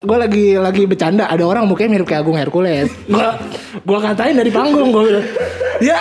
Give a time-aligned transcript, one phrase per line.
[0.00, 1.28] gue lagi lagi bercanda.
[1.28, 2.88] Ada orang mukanya mirip kayak Agung Hercules.
[3.04, 3.20] Gue
[3.76, 5.26] gue katain dari panggung gue bilang
[5.76, 6.00] ya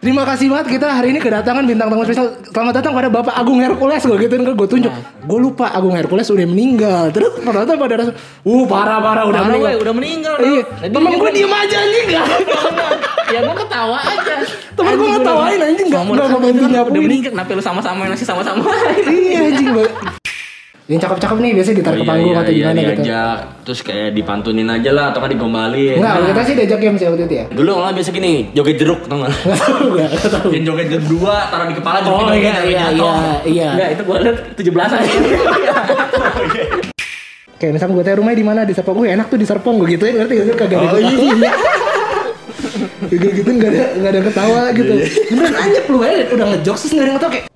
[0.00, 2.34] terima kasih banget kita hari ini kedatangan bintang tamu spesial.
[2.42, 4.02] Selamat datang pada bapak Agung Hercules.
[4.02, 4.90] Gue gituin gue tunjuk.
[5.22, 7.14] Gue lupa Agung Hercules udah meninggal.
[7.14, 9.78] Terus ternyata pada rasa uh parah parah udah Parah, meninggal.
[9.78, 10.34] udah meninggal.
[10.42, 10.62] iya.
[10.66, 12.06] Tadi temen gue diem aja anjing.
[12.10, 12.26] Gak
[13.30, 14.34] ya gue ketawa aja.
[14.74, 18.26] Temen gua ngetawain, anjing, nggak- Kamu nggak kan ngebantu udah meninggal, kenapa lu sama-sama masih
[18.26, 18.64] sama-sama?
[19.06, 19.70] iya anjing
[20.90, 22.82] yang cakep-cakep nih biasanya ditarik ke panggung atau gimana gitu?
[22.82, 26.78] Oh, iya, diajak terus kayak dipantunin aja lah atau kan digombalin Enggak, kita sih diajak
[26.82, 27.44] game sih waktu itu ya.
[27.54, 30.86] Dulu malah biasa gini joget jeruk tau gak Gak tau gue, gak tau yang joget
[30.90, 33.14] jeruk dua taruh di kepala Oh joget iya iya iya
[33.46, 33.68] iya.
[33.78, 34.66] Enggak, itu gue liat 17
[34.98, 34.98] aja.
[37.60, 38.60] Kayak misalnya gue tanya rumahnya di mana?
[38.66, 39.74] Di Serpong, gue enak tuh di Serpong.
[39.78, 40.54] Gue gituin ngerti gak sih?
[40.58, 41.50] Kagak ada yang ketawa.
[43.06, 44.94] Gue gituin gak ada gak ada ketawa gitu.
[45.30, 47.46] Beneran anjep lu aja udah ngejokes terus gak ada yang ketawa kayak.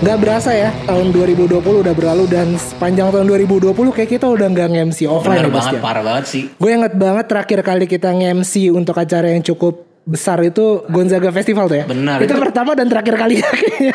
[0.00, 4.68] Gak berasa ya tahun 2020 udah berlalu dan sepanjang tahun 2020 kayak kita udah nggak
[4.72, 5.82] nge-MC offline Bener ya banget, Bastian.
[5.84, 6.42] parah banget sih.
[6.50, 11.68] Gue inget banget terakhir kali kita nge-MC untuk acara yang cukup besar itu Gonzaga Festival
[11.68, 11.84] tuh ya.
[11.84, 13.92] Benar, Itu, itu- pertama dan terakhir kali kayaknya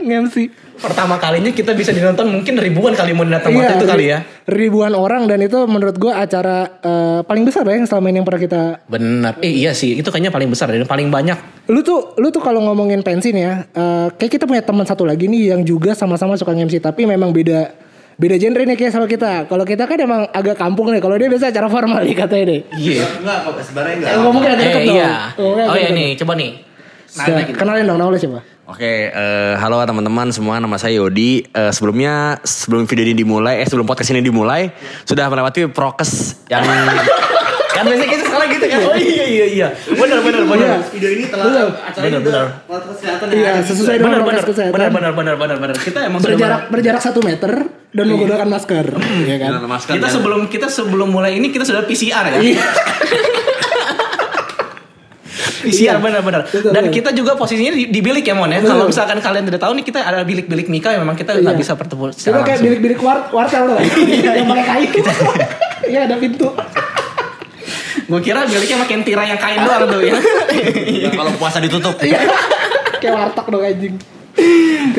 [0.00, 0.36] nge-MC.
[0.82, 4.18] Pertama kalinya kita bisa dinonton mungkin ribuan kali mau datang waktu Iya, itu kali ya.
[4.44, 8.26] Ribuan orang dan itu menurut gue acara eh, paling besar ya yang selama ini yang
[8.26, 8.62] pernah kita.
[8.84, 9.32] Bener.
[9.38, 11.38] Eh iya sih, itu kayaknya paling besar dan paling banyak.
[11.64, 15.02] Lu tuh, lu tuh kalau ngomongin pensi nih ya, eh, kayak kita punya teman satu
[15.02, 17.78] lagi nih yang juga sama-sama suka nge-MC tapi memang beda
[18.12, 19.46] beda genre nih kayak sama kita.
[19.46, 20.98] Kalau kita kan emang agak kampung nih.
[20.98, 22.60] Kalau dia biasa acara formal nih katanya deh.
[22.74, 23.06] Iya.
[23.18, 24.10] Enggak kok sebenarnya enggak.
[24.10, 24.96] Eh, ngomongnya agak deket Eh dong.
[24.96, 25.10] iya.
[25.32, 25.96] Ngomongnya Oh iya deket.
[25.96, 26.50] nih, coba nih.
[27.06, 28.40] Sudah, Kenalin dong, nama lu siapa?
[28.72, 31.44] Oke, eh, halo teman-teman semua, nama saya Yodi.
[31.44, 34.72] Eh, sebelumnya, sebelum video ini dimulai, eh sebelum podcast ini dimulai,
[35.04, 36.64] sudah melewati prokes yang
[37.74, 38.80] kan biasanya kita sekarang gitu kan.
[38.82, 39.68] Oh iya iya iya.
[39.86, 40.80] Benar benar benar.
[40.88, 41.68] Video ini telah Bener.
[41.82, 42.44] acara bener.
[42.62, 43.60] protokol kesehatan Iya, ada.
[43.64, 44.72] sesuai dengan Benar prokes benar kesehatan.
[44.72, 45.76] benar benar benar benar benar.
[45.76, 47.52] Kita emang sudah berjarak berjarak satu meter
[47.92, 48.86] dan menggunakan masker,
[49.22, 49.50] ya kan?
[49.52, 52.40] Dengan masker kita sebelum kita sebelum mulai ini kita sudah PCR ya.
[55.62, 55.94] Iya.
[55.94, 56.02] PCR Iya.
[56.02, 56.42] benar-benar.
[56.50, 58.58] Dan kita juga posisinya di, di bilik ya Mon ya.
[58.60, 61.62] Kalau misalkan kalian tidak tahu nih kita ada bilik-bilik Mika yang memang kita nggak Iya.
[61.62, 63.78] bisa bertemu Kita secara kayak bilik-bilik war wartel tuh,
[64.38, 64.86] yang pakai kayu.
[65.92, 66.46] Iya ada pintu.
[68.06, 70.14] Gue kira biliknya pakai tirai yang kain doang tuh ya.
[70.84, 71.96] Ya, kalau puasa ditutup.
[73.02, 73.94] kayak warteg dong anjing.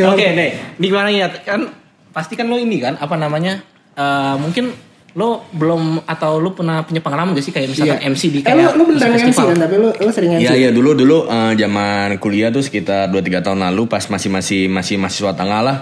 [0.03, 1.72] Oke deh, di gimana ya kan
[2.13, 3.63] pasti kan lo ini kan apa namanya
[3.94, 4.69] eh, mungkin
[5.13, 8.09] lo belum atau lo pernah punya pengalaman gak sih kayak misalkan Iya.
[8.09, 9.47] MC di Eh lu kayak lu beneran MC festival?
[9.53, 10.44] kan tapi lu lu sering MC.
[10.44, 14.62] Iya iya dulu dulu eh, zaman kuliah tuh sekitar 2-3 tahun lalu pas masih masih
[14.68, 15.78] masih mahasiswa tengah lah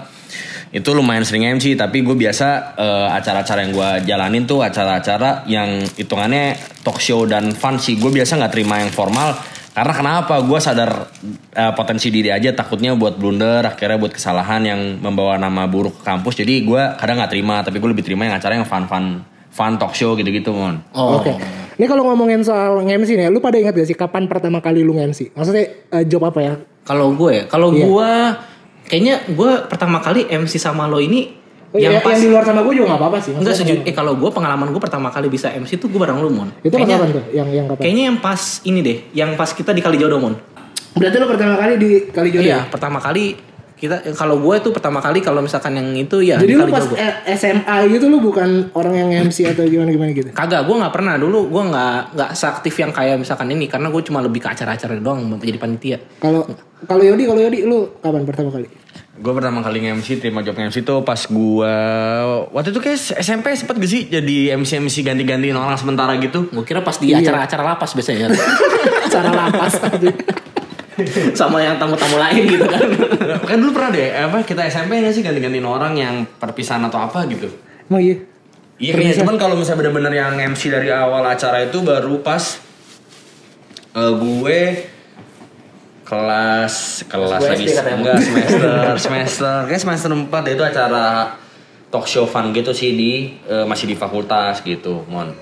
[0.68, 5.68] itu lumayan sering MC tapi gue biasa eh, acara-acara yang gue jalanin tuh acara-acara yang
[5.96, 9.36] hitungannya talk show dan fun sih gue biasa nggak terima yang formal
[9.72, 11.08] karena kenapa gue sadar
[11.50, 16.02] eh, potensi diri aja takutnya buat blunder akhirnya buat kesalahan yang membawa nama buruk ke
[16.02, 19.24] kampus jadi gue kadang nggak terima tapi gue lebih terima yang acara yang fun fun
[19.48, 21.16] fun talk show gitu-gitu mon Oh.
[21.18, 21.32] Oke.
[21.72, 24.92] Ini kalau ngomongin soal nge-MC nih, lu pada ingat gak sih kapan pertama kali lu
[24.92, 25.32] nge-MC?
[25.32, 26.54] Maksudnya eh, job apa ya?
[26.84, 27.84] Kalau gue, kalau Iya.
[27.84, 28.12] gue
[28.86, 31.32] kayaknya gue pertama kali MC sama lo ini
[31.72, 33.32] Oh, yang iya, pas yang di luar sama gue juga gak apa-apa sih.
[33.32, 36.28] enggak sejujurnya eh kalau gue pengalaman gue pertama kali bisa MC tuh gue bareng lu
[36.28, 36.52] Mon.
[36.60, 37.24] Itu kayaknya, kapan tuh?
[37.32, 37.80] Yang yang kapan?
[37.80, 40.36] kayaknya yang pas ini deh, yang pas kita di Kalijodo Mon.
[40.92, 42.44] Berarti lu pertama kali di Kalijodo.
[42.44, 42.60] Iya, ya?
[42.68, 43.24] pertama kali
[43.72, 46.84] kita kalau gue tuh pertama kali kalau misalkan yang itu ya Jadi di lu pas
[46.84, 47.00] Kalijodo.
[47.00, 50.28] eh, SMA gitu lu bukan orang yang MC atau gimana gimana gitu.
[50.28, 51.48] Kagak, gue nggak pernah dulu.
[51.48, 55.24] Gue nggak nggak seaktif yang kayak misalkan ini karena gue cuma lebih ke acara-acara doang
[55.40, 55.96] jadi panitia.
[56.20, 56.44] Kalau
[56.84, 58.68] kalau Yodi, kalau Yodi lu kapan pertama kali?
[59.12, 61.74] Gue pertama kali nge-MC, terima job nge-MC tuh pas gue
[62.48, 66.80] Waktu itu kayak SMP sempet gak sih jadi MC-MC ganti-gantiin orang sementara gitu Gue kira
[66.80, 67.20] pas di Iya.
[67.20, 68.32] acara-acara lapas biasanya.
[69.12, 69.76] Cara lapas
[71.38, 72.84] Sama yang tamu-tamu lain gitu kan.
[73.48, 77.28] Kan dulu pernah deh, apa kita SMP gak sih ganti-gantiin orang yang perpisahan atau apa
[77.28, 77.52] gitu
[77.88, 78.16] Emang iya.
[78.80, 82.58] Iya kayaknya, cuman kalau misalnya bener-bener yang MC dari awal acara itu baru pas
[83.92, 84.58] eh, gue
[86.12, 89.56] kelas kelas lagi enggak semester semester.
[89.64, 91.06] Kayak semester 4 itu acara
[91.88, 93.12] talk show fun gitu sih di
[93.48, 95.32] eh, masih di fakultas gitu mon.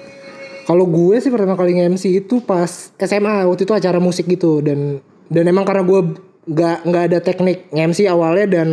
[0.71, 4.63] Kalau gue sih pertama kali nge-MC itu pas SMA waktu itu acara musik gitu.
[4.63, 6.15] Dan dan emang karena gue
[6.47, 8.69] nggak nggak ada teknik nge-MC awalnya dan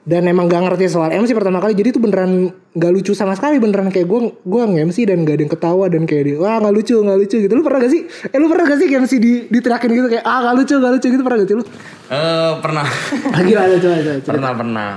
[0.00, 3.60] dan emang gak ngerti soal MC pertama kali jadi itu beneran nggak lucu sama sekali
[3.60, 3.92] beneran.
[3.92, 6.96] Kayak gue gue nge-MC dan gak ada yang ketawa dan kayak dia wah nggak lucu
[6.96, 7.52] nggak lucu gitu.
[7.52, 8.02] Lu pernah gak sih?
[8.32, 11.06] Eh lu pernah gak sih nge-MC di diterakin gitu kayak ah nggak lucu nggak lucu
[11.12, 11.64] gitu pernah gak sih lu?
[12.08, 12.86] Eh pernah.
[13.36, 14.12] Ah, gila ada coba coba.
[14.16, 14.30] Cerita.
[14.32, 14.90] pernah pernah.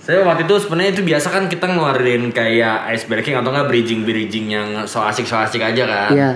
[0.00, 4.00] Saya waktu itu sebenarnya itu biasa kan kita ngeluarin kayak ice breaking atau enggak bridging
[4.04, 6.12] bridging yang so asik so asik aja kan.
[6.12, 6.30] Iya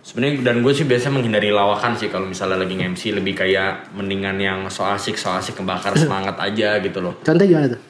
[0.00, 4.40] Sebenarnya dan gue sih biasa menghindari lawakan sih kalau misalnya lagi MC lebih kayak mendingan
[4.40, 7.20] yang so asik so asik kebakar semangat aja gitu loh.
[7.20, 7.80] Contoh gimana tuh?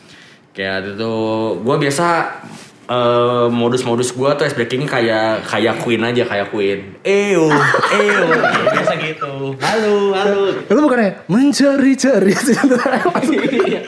[0.50, 1.14] Kayak itu
[1.62, 2.06] gue biasa
[2.90, 6.98] eh, modus-modus gue tuh ice breaking kayak kayak Queen aja kayak Queen.
[7.06, 7.46] Eyo,
[7.94, 8.20] eyo,
[8.74, 9.54] biasa gitu.
[9.62, 10.50] Halo, halo.
[10.66, 12.34] Lu bukannya mencari-cari
[13.70, 13.80] Iya.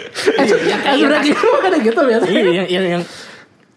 [0.95, 3.03] Ice breaking lu bukannya gitu biasa Iya yang yang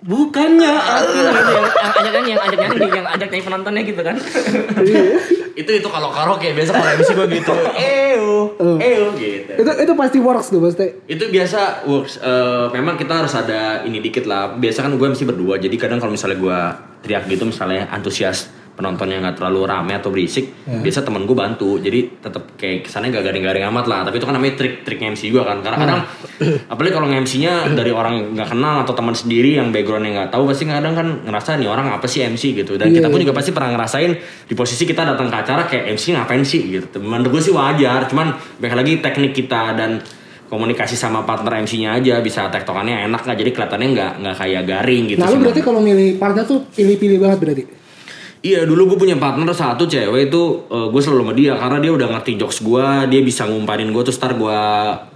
[0.04, 4.16] bukannya aku yang yang ajak nyanyi yang ajak nyanyi yang ajak nyanyi penontonnya gitu kan.
[5.56, 7.54] Itu itu kalau karaoke biasa kalau MC gue gitu.
[7.80, 9.52] Eyo, eyo gitu.
[9.56, 12.20] itu itu pasti works tuh pasti Itu biasa works.
[12.20, 14.52] Eh, memang kita harus ada ini dikit lah.
[14.60, 15.56] Biasa kan gue mesti berdua.
[15.56, 16.60] Jadi kadang kalau misalnya gue
[17.08, 21.80] teriak gitu, misalnya antusias penontonnya nggak terlalu rame atau berisik, biasa temen gue bantu.
[21.80, 24.00] Jadi tetap kayak kesannya gak garing-garing amat lah.
[24.04, 25.64] Tapi itu kan namanya trik-trik MC juga kan.
[25.64, 26.00] Karena kadang,
[26.72, 30.68] apalagi kalau MC-nya dari orang nggak kenal atau teman sendiri yang backgroundnya nggak tahu, pasti
[30.68, 32.76] kadang kan ngerasa nih orang apa sih MC gitu.
[32.76, 33.24] Dan Iya, kita pun iya.
[33.24, 34.12] juga pasti pernah ngerasain
[34.46, 37.00] di posisi kita datang ke acara kayak MC ngapain sih gitu.
[37.00, 38.12] Menurut gue sih wajar.
[38.12, 40.04] Cuman baik lagi teknik kita dan
[40.46, 45.04] komunikasi sama partner MC-nya aja bisa tektokannya enak nggak jadi kelihatannya nggak nggak kayak garing
[45.10, 45.20] gitu.
[45.24, 47.64] Nah lu berarti kalau milih partner tuh pilih-pilih banget berarti
[48.46, 52.08] Iya dulu gue punya partner satu cewek itu gue selalu sama dia karena dia udah
[52.14, 54.62] ngerti jokes gue dia bisa ngumparin gue terus ntar gue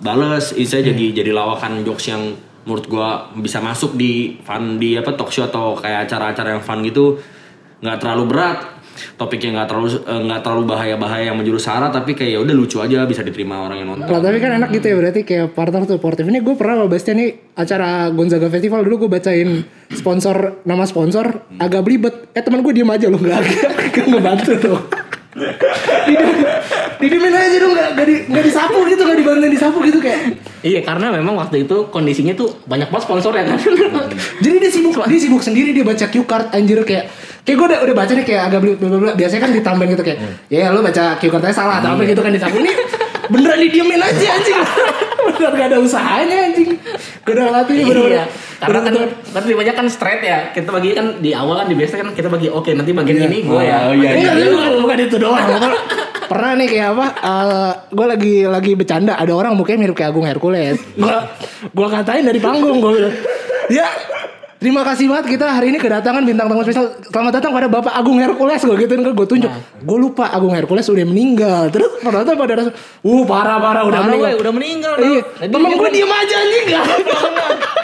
[0.02, 0.58] bales.
[0.58, 2.34] Isinya jadi jadi lawakan jokes yang
[2.66, 3.10] menurut gue
[3.46, 7.22] bisa masuk di fun di apa talk show atau kayak acara-acara yang fun gitu.
[7.86, 8.79] Nggak terlalu berat
[9.16, 12.78] topiknya nggak terlalu eh, nggak terlalu bahaya-bahaya yang menjurus sara tapi kayak ya udah lucu
[12.80, 15.84] aja bisa diterima orang yang nonton Lah tapi kan enak gitu ya berarti kayak partner
[15.86, 16.24] tuh sportif.
[16.28, 19.63] Ini gue pernah loh Bastian nih acara Gonzaga Festival dulu gue bacain
[19.94, 22.31] sponsor nama sponsor agak belibet.
[22.34, 23.40] Eh teman gue diem aja loh nggak
[23.94, 24.80] nggak ngebantu tuh.
[27.00, 30.36] Didiemin aja dong nggak nggak di, nggak disapu gitu nggak dibantuin disapu gitu kayak.
[30.60, 33.56] Iya karena memang waktu itu kondisinya tuh banyak banget sponsor ya kan.
[34.44, 37.07] Jadi dia sibuk dia sibuk sendiri dia baca cue card anjir kayak
[37.47, 40.19] kayak gue udah udah baca nih kayak agak bla biasanya kan ditambahin gitu kayak
[40.51, 42.71] ya lu baca cue cardnya salah atau apa gitu kan disapu ini
[43.30, 44.57] beneran didiemin aja anjing
[45.25, 46.69] beneran gak ada usahanya anjing
[47.25, 48.25] gue udah latih bener-bener iya.
[48.59, 48.94] Karena kan
[49.31, 50.51] kan banyak kan straight ya.
[50.51, 53.47] Kita bagi kan di awal kan di biasa kan kita bagi oke nanti bagian ini
[53.47, 53.88] gue ya.
[53.88, 54.51] Oh, iya, Iya, iya.
[54.51, 55.39] iya, bukan, itu doang.
[56.31, 57.07] Pernah nih kayak apa?
[57.89, 59.15] gue lagi lagi bercanda.
[59.15, 60.77] Ada orang mukanya mirip kayak Agung Hercules.
[60.94, 61.15] Gue
[61.71, 62.83] gua katain dari panggung.
[62.83, 63.15] Gue bilang,
[63.71, 63.88] ya
[64.59, 66.91] terima kasih banget kita hari ini kedatangan bintang tamu spesial.
[67.01, 68.59] Selamat datang pada Bapak Agung Hercules.
[68.59, 69.47] Gue gituin gue tunjuk.
[69.79, 71.71] Gue lupa Agung Hercules udah meninggal.
[71.71, 74.41] Terus penonton pada rasa, uh parah parah udah Udah meninggal, meninggal.
[74.44, 74.94] udah meninggal.
[75.00, 76.85] Iya, Nah, temen gue diem aja anjing gak.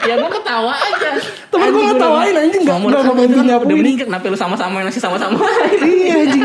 [0.05, 1.09] ya gue ketawa aja.
[1.47, 3.77] Temen gue ngetawain anjing gak gak ngebantu udah nyapuin.
[3.79, 5.39] meninggal kenapa lu sama-sama masih sama-sama?
[5.81, 6.43] iya anjing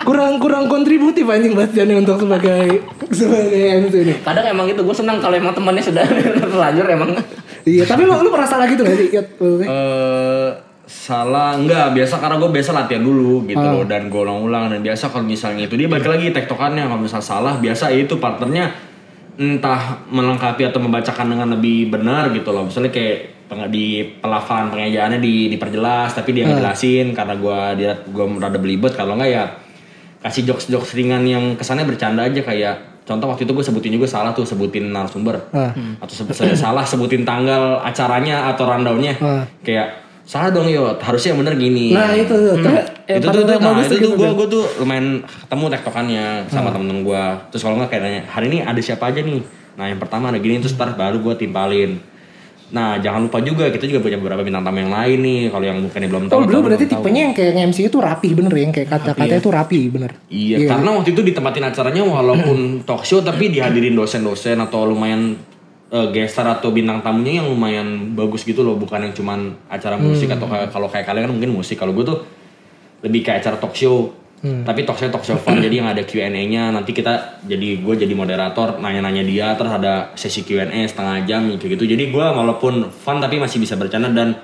[0.00, 2.80] kurang kurang kontributif anjing Bastian untuk sebagai
[3.10, 4.14] sebagai MC ini.
[4.22, 6.06] Kadang emang gitu gue senang kalau emang temannya sudah
[6.40, 7.18] terlanjur emang.
[7.62, 9.08] Iya, tapi lu lu merasa lagi tuh gak sih?
[9.62, 10.48] Eh
[10.84, 11.54] salah.
[11.54, 15.22] Enggak biasa karena gue biasa latihan dulu gitu loh dan gue ulang-ulang dan biasa kalau
[15.22, 16.82] misalnya itu dia balik lagi tektokannya.
[16.82, 18.74] Kalau misalnya salah biasa itu partnernya
[19.36, 22.66] entah melengkapi atau membacakan dengan lebih benar gitu loh.
[22.66, 23.86] Misalnya kayak peng- di
[24.18, 28.92] pelafalan pengejaannya di diperjelas tapi dia ngejelasin karena gue dia gue rada belibet.
[28.92, 29.44] Kalau enggak ya
[30.20, 34.06] kasih jokes jokes ringan yang kesannya bercanda aja kayak contoh waktu itu gue sebutin juga
[34.06, 35.74] salah tuh sebutin narasumber Ah.
[35.98, 39.42] atau sebut saya salah sebutin tanggal acaranya atau rundownnya Ah.
[39.60, 42.54] kayak salah dong yo harusnya yang bener gini Nah, itu tuh.
[42.54, 44.34] Terus, eh, itu tuh, tuh nah, itu tuh tuh gitu gue tuh.
[44.36, 46.72] gue tuh lumayan ketemu tektokannya sama Ah.
[46.72, 49.42] temen-temen gue terus kalau nggak kayak nanya hari ini ada siapa aja nih
[49.74, 51.98] nah yang pertama ada gini terus ntar baru gue timpalin
[52.70, 55.78] nah jangan lupa juga kita juga punya beberapa bintang tamu yang lain nih kalau yang
[55.82, 57.02] bukannya belum tahu Oh, atau lu berarti belum tahu.
[57.02, 60.10] tipenya yang kayak MC itu rapi bener ya, yang kayak kata-katanya itu rapi bener.
[60.26, 62.58] Iya, karena waktu itu ditempatin acaranya walaupun
[62.88, 65.34] talk show tapi dihadirin dosen-dosen atau lumayan
[65.88, 70.30] eh, gestar atau bintang tamunya yang lumayan bagus gitu loh, bukan yang cuman acara musik
[70.30, 71.74] atau kayak kalau kayak kalian kan mungkin musik.
[71.74, 72.22] Kalau gue tuh
[73.00, 74.14] lebih kayak acara talk show.
[74.40, 78.14] Tapi talk show talk show fun jadi yang ada Q&A-nya nanti kita jadi gue jadi
[78.16, 81.84] moderator nanya-nanya dia terus ada sesi Q&A setengah jam kayak gitu.
[81.84, 84.40] Jadi gue walaupun fun tapi masih bisa bercanda dan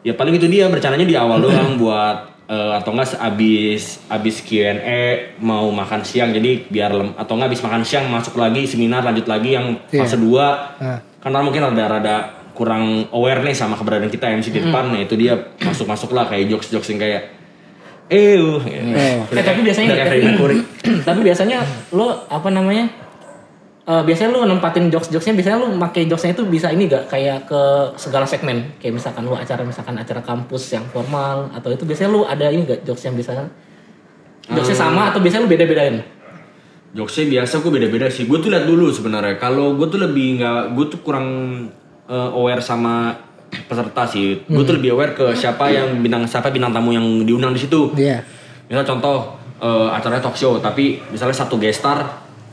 [0.00, 5.34] ya paling itu dia bercandanya di awal doang buat eh, atau enggak abis abis Q&A
[5.42, 9.26] mau makan siang jadi biar lem, atau enggak abis makan siang masuk lagi seminar lanjut
[9.26, 10.38] lagi yang fase 2
[10.80, 11.02] Ah.
[11.18, 12.16] karena mungkin ada rada
[12.54, 16.30] kurang aware nih sama keberadaan kita MC di depan nah itu dia masuk masuk lah
[16.30, 17.39] kayak jokes jokes yang kayak
[18.10, 18.34] eh
[19.30, 20.58] Eh, tapi biasanya Mercury.
[21.08, 21.62] tapi biasanya
[21.94, 22.90] lo apa namanya?
[23.90, 27.62] eh, biasanya lu nempatin jokes-jokesnya biasanya lu pakai jokesnya itu bisa ini gak kayak ke
[27.98, 32.22] segala segmen kayak misalkan lu acara misalkan acara kampus yang formal atau itu biasanya lu
[32.22, 33.50] ada ini gak jokes yang bisa
[34.46, 35.96] jokesnya sama atau biasanya lu beda-bedain
[36.90, 38.26] Jokesnya biasa gue beda-beda sih.
[38.26, 39.38] Gue tuh lihat dulu sebenarnya.
[39.38, 41.28] Kalau gue tuh lebih nggak, gue tuh kurang
[42.10, 43.14] eh, aware sama
[43.50, 44.42] peserta sih.
[44.44, 47.90] Gue tuh lebih aware ke siapa yang bintang siapa bintang tamu yang diundang di situ.
[47.94, 48.22] Iya.
[48.64, 52.06] misal contoh eh, acaranya talk show tapi misalnya satu guest star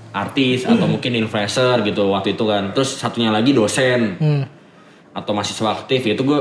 [0.10, 4.42] artis atau mungkin influencer gitu waktu itu kan terus satunya lagi dosen Hmm.
[5.14, 6.40] atau mahasiswa aktif ya itu gue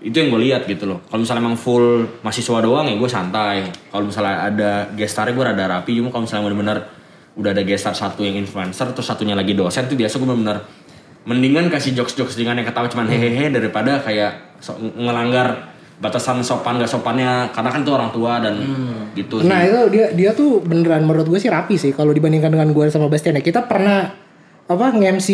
[0.00, 3.56] itu yang gue lihat gitu loh kalau misalnya emang full mahasiswa doang ya gue santai
[3.88, 6.78] kalau misalnya ada guest starnya gue rada rapi cuma kalau misalnya benar-benar
[7.34, 10.64] udah ada guest star satu yang influencer terus satunya lagi dosen tuh biasa gue benar-benar
[11.28, 15.68] mendingan kasih jokes-jokes dengan yang ketawa cuman hehehe daripada kayak so- ngelanggar
[15.98, 18.54] batasan sopan gak sopannya karena kan itu orang tua dan
[19.12, 19.44] gitu sih.
[19.44, 22.86] Nah itu dia dia tuh beneran menurut gue sih rapi sih kalau dibandingkan dengan gue
[22.86, 23.42] sama Bastian ya.
[23.42, 24.06] Kita pernah
[24.64, 25.28] apa nge-MC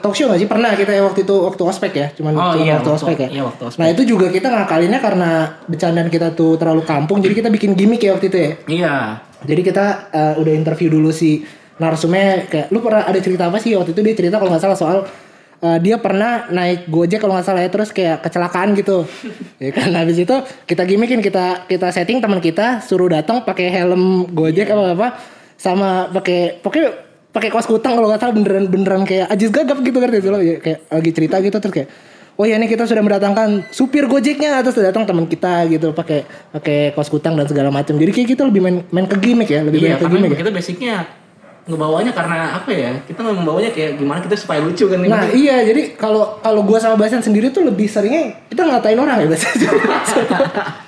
[0.00, 0.48] talk show gak sih?
[0.48, 2.06] Pernah kita ya waktu itu waktu ospek ya.
[2.10, 3.28] Cuman Oh, cuman iya, waktu waktu- ospek ya.
[3.30, 3.80] iya, waktu ospek.
[3.80, 5.30] Nah itu juga kita ngakalinnya karena
[5.64, 7.22] bercandaan kita tuh terlalu kampung.
[7.22, 8.50] Jadi kita bikin gimmick ya waktu itu ya.
[8.66, 8.94] Iya.
[9.44, 11.44] Jadi kita eh, udah interview dulu si
[11.76, 14.78] narsumnya kayak lu pernah ada cerita apa sih waktu itu dia cerita kalau nggak salah
[14.78, 14.98] soal
[15.58, 19.02] eh, dia pernah naik gojek kalau nggak salah ya terus kayak kecelakaan gitu
[19.64, 24.30] ya kan habis itu kita gimmickin kita kita setting teman kita suruh datang pakai helm
[24.30, 25.08] gojek apa apa
[25.54, 26.90] sama pakai pokoknya
[27.34, 30.38] pakai kaos kutang kalau nggak salah beneran beneran kayak ajis gagap gitu kan gitu loh
[30.38, 31.90] ya, kayak lagi cerita gitu terus kayak
[32.34, 36.90] Oh ya ini kita sudah mendatangkan supir gojeknya terus datang teman kita gitu pakai pakai
[36.90, 37.94] kaos kutang dan segala macam.
[37.94, 40.30] Jadi kayak kita lebih main main ke gimmick ya, lebih Iya, main ke gimmick.
[40.34, 40.38] ya.
[40.42, 40.94] kita basicnya
[41.64, 42.92] ngebawanya karena apa ya?
[43.02, 47.00] Kita membawanya kayak gimana kita supaya lucu kan Nah iya jadi kalau kalau gua sama
[47.00, 49.56] Bastian sendiri tuh lebih seringnya kita ngatain orang ya Bastian.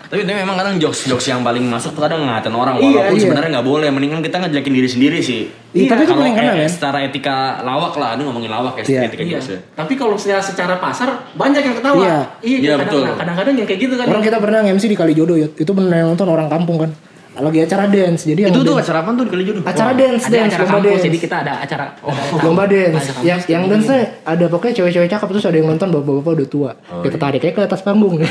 [0.06, 3.22] Tapi itu memang kadang jokes-jokes yang paling masuk tuh kadang ngatain orang Iya, walaupun iya.
[3.26, 3.88] sebenarnya nggak boleh.
[3.90, 5.50] Mendingan kita ngejelekin diri sendiri sih.
[5.74, 6.70] Iya, tapi itu Kalau paling kena, eh, kan?
[6.70, 9.00] secara etika lawak lah, ini ngomongin lawak ya, Iya.
[9.10, 9.32] etika Iya.
[9.34, 9.58] jokes ya.
[9.74, 11.98] Tapi kalau secara, secara pasar banyak yang ketawa.
[11.98, 12.18] Iya.
[12.38, 13.02] Iya, Iya, kadang- betul.
[13.18, 14.06] Kadang-kadang yang kayak gitu kan.
[14.06, 15.48] orang kita pernah MC di Kalijodo ya.
[15.50, 16.90] Itu yang nonton orang kampung kan.
[17.36, 18.22] Lagi acara dance.
[18.24, 19.62] Jadi yang Itu tuh dance- acara apa tuh di kali jodoh?
[19.62, 21.04] acara dance ada dance acara lomba kampus dance.
[21.04, 23.04] jadi kita ada acara ada lomba dance.
[23.06, 23.22] kampus.
[23.22, 23.92] Yang yang dance
[24.24, 26.70] ada pokoknya cewek-cewek cakep terus ada yang nonton bapak-bapak udah tua.
[26.86, 27.22] Oh, kita iya.
[27.22, 28.16] tarik kayak ke atas panggung.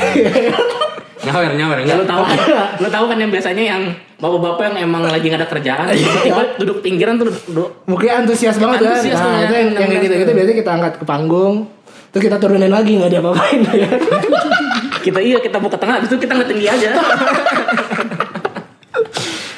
[1.18, 2.06] Nyawer, nyawer, Ya, lu enggak.
[2.06, 2.22] tahu
[2.78, 3.82] lu tahu kan yang biasanya yang
[4.16, 5.90] bapak-bapak yang emang lagi gak ada kerjaan
[6.22, 8.94] tiba duduk pinggiran tuh duduk, duduk Mungkin antusias banget kan.
[8.94, 11.54] Antusias tuh, Nah, itu yang, yang kayak gitu-gitu biasanya kita angkat ke panggung.
[12.08, 13.90] Terus kita turunin lagi nggak ada apa-apain ya.
[15.04, 16.88] kita iya kita buka tengah habis itu kita ngeliat tinggi aja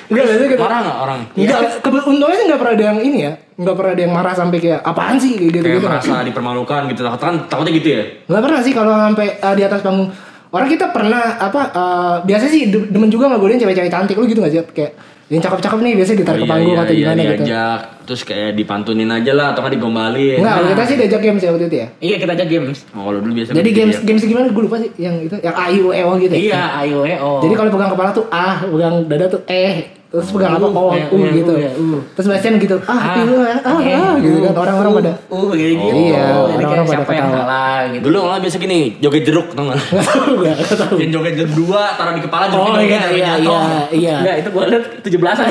[0.09, 1.21] Enggak biasanya kita Marah nggak orang?
[1.35, 4.35] Enggak, kebe- untungnya sih nggak pernah ada yang ini ya, nggak pernah ada yang marah
[4.35, 5.87] sampai kayak apaan sih kayak gitu Kayak gitu.
[5.87, 7.01] merasa dipermalukan gitu.
[7.03, 8.03] Takut kan takutnya gitu ya.
[8.25, 10.09] Nggak pernah sih kalau sampai uh, di atas panggung.
[10.49, 11.61] Orang kita pernah apa?
[11.71, 14.65] uh, biasa sih de- demen juga ngobrolin cewek-cewek cantik lu gitu nggak sih?
[14.73, 14.93] Kayak
[15.29, 17.33] yang cakep-cakep nih biasanya ditarik Oh, ke panggung atau gimana gitu.
[17.37, 20.41] diajak, terus kayak dipantunin aja lah atau kan digombalin.
[20.41, 21.87] Enggak, kalau kita sih diajak games ya waktu itu ya.
[22.01, 24.03] iya kita aja games Oh, kalau dulu biasa Jadi games ya.
[24.03, 24.47] games gimana?
[24.49, 26.33] Gue lupa sih yang itu, yang A I U E O gitu.
[26.33, 26.41] ya?
[26.41, 30.33] iya ayo eh oh Jadi kalau pegang kepala tuh ah, pegang dada tuh eh, terus
[30.33, 31.53] pegang apa Uh, oh, ya, uh, ya, gitu.
[31.53, 32.01] uh, ya, uh.
[32.17, 35.69] Terus Bastian gitu, ah, ah, ah, ah, eh, ah, gitu kan orang-orang pada uh gitu
[35.77, 37.45] gitu Iya, orang-orang kayak pada siapa yang ketawa.
[37.45, 39.79] kalah gitu Dulu malah biasa gini, joget jeruk tau gak?
[41.01, 43.61] Yang joget jeruk dua, taruh di kepala jeruk Oh iya iya iya
[43.93, 44.17] iya.
[44.25, 45.47] Enggak, itu gua liat 17-an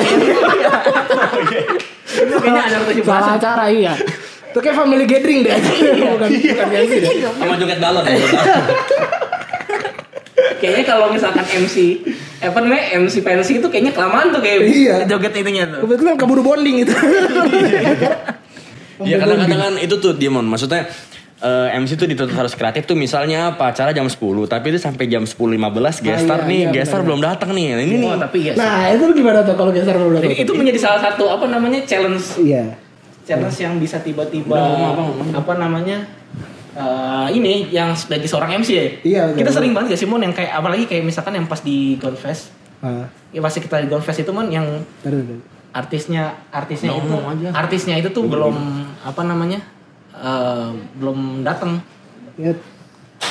[2.08, 3.94] Itu kayaknya ada 17-an Salah acara iya.
[4.48, 5.54] Itu kayak family gathering deh.
[6.18, 7.10] bukan bukan MC deh.
[7.30, 8.02] Sama joget balon.
[10.58, 11.76] Kayaknya kalau misalkan MC
[12.38, 14.94] apa namanya MC pensi itu kayaknya kelamaan tuh kayak Iya.
[15.06, 15.80] joget itunya tuh.
[15.82, 16.94] Kebetulan keburu bonding itu.
[18.98, 20.90] Iya kadang-kadang kan itu tuh Dimon, maksudnya
[21.38, 25.06] eh, MC tuh dituntut harus kreatif tuh misalnya apa acara jam 10 tapi itu sampai
[25.06, 25.38] jam 10.15
[26.02, 28.60] gestar iya, nih iya, gestar belum datang nih ini nih Oh, tapi iya sih.
[28.60, 32.42] Nah, itu gimana tuh kalau geser dulu Jadi itu menjadi salah satu apa namanya challenge
[32.42, 32.74] Iya.
[33.22, 34.58] challenge yang bisa tiba-tiba
[35.30, 36.10] apa namanya
[36.78, 38.84] eh, ini yang sebagai seorang MC ya.
[39.02, 39.56] Iya, Kita betul.
[39.58, 42.54] sering banget ya Simon yang kayak apalagi kayak misalkan yang pas di Gonfest.
[42.78, 44.64] Ah, Ya pasti kita di Gonfest itu man yang
[45.68, 47.48] artisnya artisnya Udah itu aja.
[47.54, 48.54] artisnya itu tuh belum
[49.02, 49.60] apa namanya
[50.12, 51.82] eh, belum datang
[52.38, 52.54] Ya.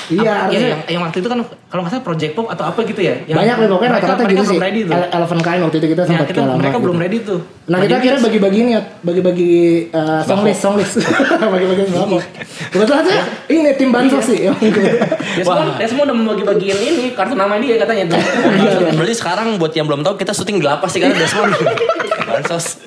[0.07, 2.95] Iya, Apa- yang, yang waktu itu kan kalau nggak salah project pop atau apa gitu
[2.97, 4.47] ya yang banyak nih pokoknya rata-rata mereka gitu sih.
[4.49, 6.71] belum ready tuh Ele- Eleven Kind waktu itu kita Ya, sempat kita, kayak lama mereka
[6.71, 6.85] gitu.
[6.87, 9.51] belum ready tuh Nah kita kira bagi-bagi nih, bagi-bagi
[9.91, 11.03] uh, song list, song list,
[11.53, 12.17] bagi-bagi sembako.
[12.69, 14.39] Kebetulan saya ini tim bansos sih.
[14.41, 14.79] emang gitu.
[15.35, 18.19] Desmond, Desmond udah membagi-bagiin ini kartu nama dia katanya tuh.
[18.63, 18.95] Iya.
[18.95, 21.51] Berarti sekarang buat yang belum tahu kita syuting lapas sih karena Desmond
[22.29, 22.79] Bansos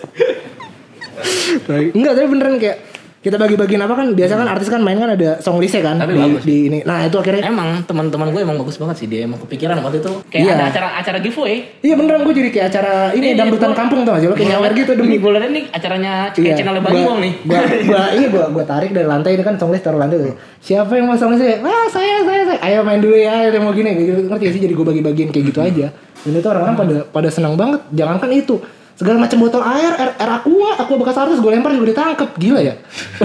[1.68, 2.76] Enggak, tapi beneran kayak
[3.20, 6.10] kita bagi-bagiin apa kan biasa kan artis kan main kan ada song listnya kan Tapi
[6.10, 6.40] di, bagus.
[6.42, 6.78] di ini.
[6.80, 10.08] Nah itu akhirnya Emang teman-teman gue emang bagus banget sih dia emang kepikiran waktu itu
[10.26, 10.52] kayak Iya.
[10.54, 11.68] ada acara-acara giveaway.
[11.78, 14.50] Iya beneran gue jadi kayak acara ini Iya, dangdutan kampung tau gak sih lo kayak
[14.50, 17.32] nyawer gitu demi Gue liat nih acaranya kayak channel Bang gua- nih.
[17.44, 20.34] Gua, gua, ini gua, gua tarik dari lantai ini kan songlist taruh lantai tuh.
[20.58, 21.60] Siapa yang mau songlist?
[21.60, 22.58] Wah saya, saya, saya.
[22.62, 24.00] Ayo main dulu ya, yang mau gini.
[24.00, 24.62] Gitu, ngerti gak sih?
[24.62, 25.92] Jadi gua bagi-bagiin kayak gitu aja.
[26.20, 27.84] Dan itu orang-orang pada pada senang banget.
[27.90, 28.56] Jangankan itu.
[29.00, 32.37] Segala macam botol air, air, air aqua, aqua bekas artis gue lempar juga ditangkep.
[32.37, 32.76] Gila ya?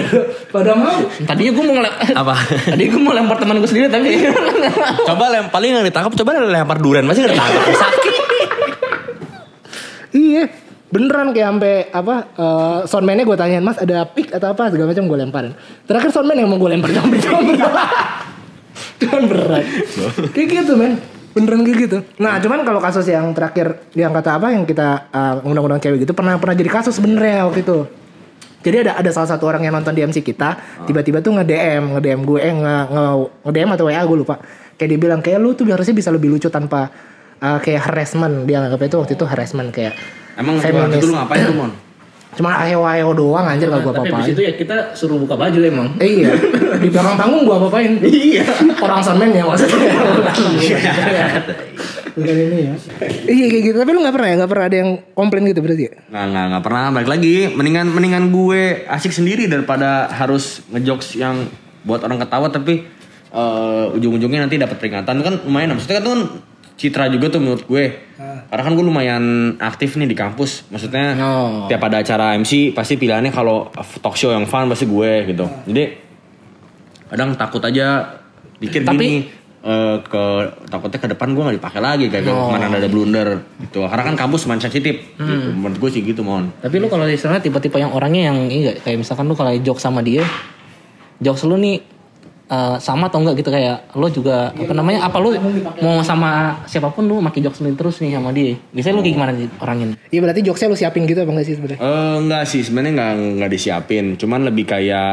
[0.55, 1.03] pada, mau.
[1.27, 2.35] Tadinya gue mau ngelempar Apa?
[2.71, 4.23] Tadi gue mau lempar teman gue sendiri tapi
[5.11, 8.13] Coba lem, paling yang ditangkap coba lempar durian masih nggak ditangkap sakit
[10.15, 10.47] Iya,
[10.95, 15.11] beneran kayak sampai apa eh soundman-nya gue tanyain mas ada pick atau apa segala macam
[15.11, 15.51] gue lemparin.
[15.83, 17.51] Terakhir soundman yang mau gue lempar jump jump
[19.03, 19.67] Cuman berat.
[20.31, 20.95] kayak gitu men.
[21.35, 21.97] Beneran kayak gitu.
[22.23, 26.15] Nah cuman kalau kasus yang terakhir yang kata apa yang kita eh, undang-undang cewek gitu
[26.15, 27.83] pernah pernah jadi kasus sebenarnya waktu itu.
[28.65, 30.57] Jadi ada ada salah satu orang yang nonton di MC kita,
[30.89, 33.03] tiba-tiba tuh nge-DM, nge-DM gue eh nge, nge,
[33.45, 34.35] nge-DM atau WA gue lupa.
[34.73, 36.89] Kayak dia bilang kayak lu tuh harusnya bisa lebih lucu tanpa
[37.45, 38.49] uh, kayak harassment.
[38.49, 39.93] Dia anggap itu waktu itu harassment kayak
[40.33, 40.97] Emang waktu feminis.
[40.97, 41.71] itu lu ngapain tuh mon?
[42.35, 44.19] Cuma ayo-ayo doang anjir gak Tapi apa-apain.
[44.19, 45.87] di situ ya kita suruh buka baju emang.
[46.03, 46.31] Eh, iya,
[46.83, 47.91] di belakang panggung gue apa-apain.
[48.03, 48.43] Iya.
[48.83, 49.91] Orang soundman ya maksudnya.
[52.15, 52.73] Bukan ini ya.
[53.27, 53.77] Iya kayak gitu.
[53.79, 54.35] Tapi lu gak pernah ya?
[54.43, 55.93] Gak pernah ada yang komplain gitu berarti ya?
[56.11, 57.35] Nggak, nggak, nggak pernah balik lagi.
[57.51, 61.47] Mendingan mendingan gue asik sendiri daripada harus ngejokes yang
[61.87, 62.83] buat orang ketawa tapi
[63.31, 65.75] eh, ujung-ujungnya nanti dapat peringatan kan lumayan.
[65.75, 66.21] Maksudnya kan itu kan
[66.75, 67.85] citra juga tuh menurut gue.
[68.45, 69.23] Karena kan gue lumayan
[69.57, 70.67] aktif nih di kampus.
[70.67, 71.65] Maksudnya Oh.
[71.65, 73.67] tiap ada acara MC pasti pilihannya kalau
[73.99, 75.45] talk show yang fun pasti gue gitu.
[75.65, 75.83] Jadi
[77.05, 78.17] kadang takut aja
[78.57, 79.17] pikir Tapi- gini
[79.61, 80.23] eh, ke
[80.67, 84.15] takutnya ke depan gue nggak dipakai lagi kayak ke mana ada blunder gitu karena kan
[84.15, 85.49] kampus main sensitif gitu.
[85.51, 88.85] menurut gue sih gitu mon Tapi lu kalau istilahnya tipe-tipe yang orangnya yang ini gak,
[88.85, 90.21] kayak misalkan lu kalau joke sama dia,
[91.17, 91.81] jokes lu nih
[92.49, 95.33] eh, sama atau enggak gitu kayak lu juga apa namanya apa lu
[95.81, 98.55] mau sama siapa pun lu makin jokes terus nih sama dia.
[98.73, 99.85] Biasanya lu kayak gimana sih orangnya?
[100.09, 101.79] Iya berarti jokesnya lu siapin gitu apa enggak sih sebenarnya?
[101.81, 105.11] Eh, enggak sih sebenarnya nggak nggak disiapin cuman lebih kayak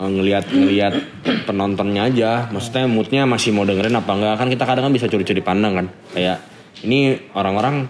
[0.00, 0.94] eh, ngelihat ngelihat
[1.48, 5.42] penontonnya aja maksudnya moodnya masih mau dengerin apa enggak kan kita kadang kan bisa curi-curi
[5.42, 6.38] pandang kan kayak
[6.84, 7.88] ini orang-orang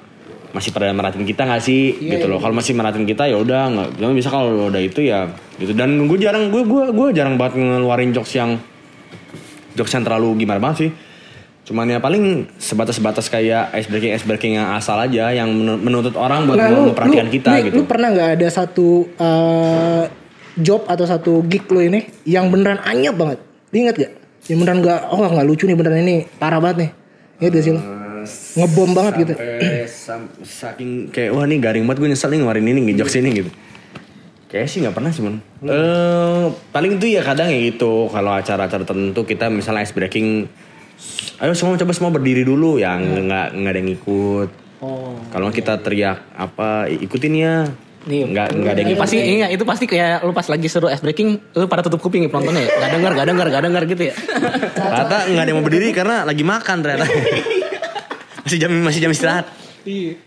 [0.49, 3.88] masih pada merhatiin kita nggak sih gitu loh kalau masih merhatiin kita ya udah nggak
[3.97, 5.26] cuma bisa kalau udah itu ya
[5.57, 8.57] gitu dan gue jarang gue gue gue jarang banget ngeluarin jokes yang
[9.73, 10.91] jokes yang terlalu gimana banget sih
[11.67, 16.15] cuman ya paling sebatas-sebatas kayak ice breaking ice breaking yang asal aja yang menu- menuntut
[16.15, 20.03] orang buat Nah, lu, memperhatikan lu- kita lu, gitu Lu pernah nggak ada satu eh,
[20.57, 23.43] job atau satu gig lu ini yang beneran anyep banget?
[23.69, 24.12] Lu inget gak?
[24.47, 26.90] Yang beneran gak, oh nggak lucu nih beneran ini parah banget nih.
[27.37, 27.83] Ingat gak sih lu?
[28.57, 29.33] Ngebom banget gitu.
[30.45, 33.51] Saking kayak wah nih garing banget gue nyesel nih ngeluarin ini ngejokes ini gitu.
[34.47, 35.43] Kayak sih nggak pernah sih mon.
[35.67, 40.47] Eh paling itu ya kadang ya gitu kalau acara-acara tertentu kita misalnya ice breaking,
[41.43, 44.49] ayo semua coba semua berdiri dulu yang nggak nggak ada yang ikut.
[44.79, 45.19] Oh.
[45.35, 47.57] Kalau kita teriak apa ikutin ya.
[48.07, 49.03] Nggak nggak ada yang ikut.
[49.03, 52.23] pasti iya itu pasti kayak lu pas lagi seru ice breaking lu pada tutup kuping
[52.23, 52.87] ya penontonnya ya.
[52.87, 54.15] Gak denger, gak denger, gak denger gitu ya.
[54.79, 57.05] Ternyata nggak ada yang mau berdiri karena lagi makan ternyata.
[58.46, 59.50] masih jam masih jam istirahat.
[59.82, 60.22] Iya.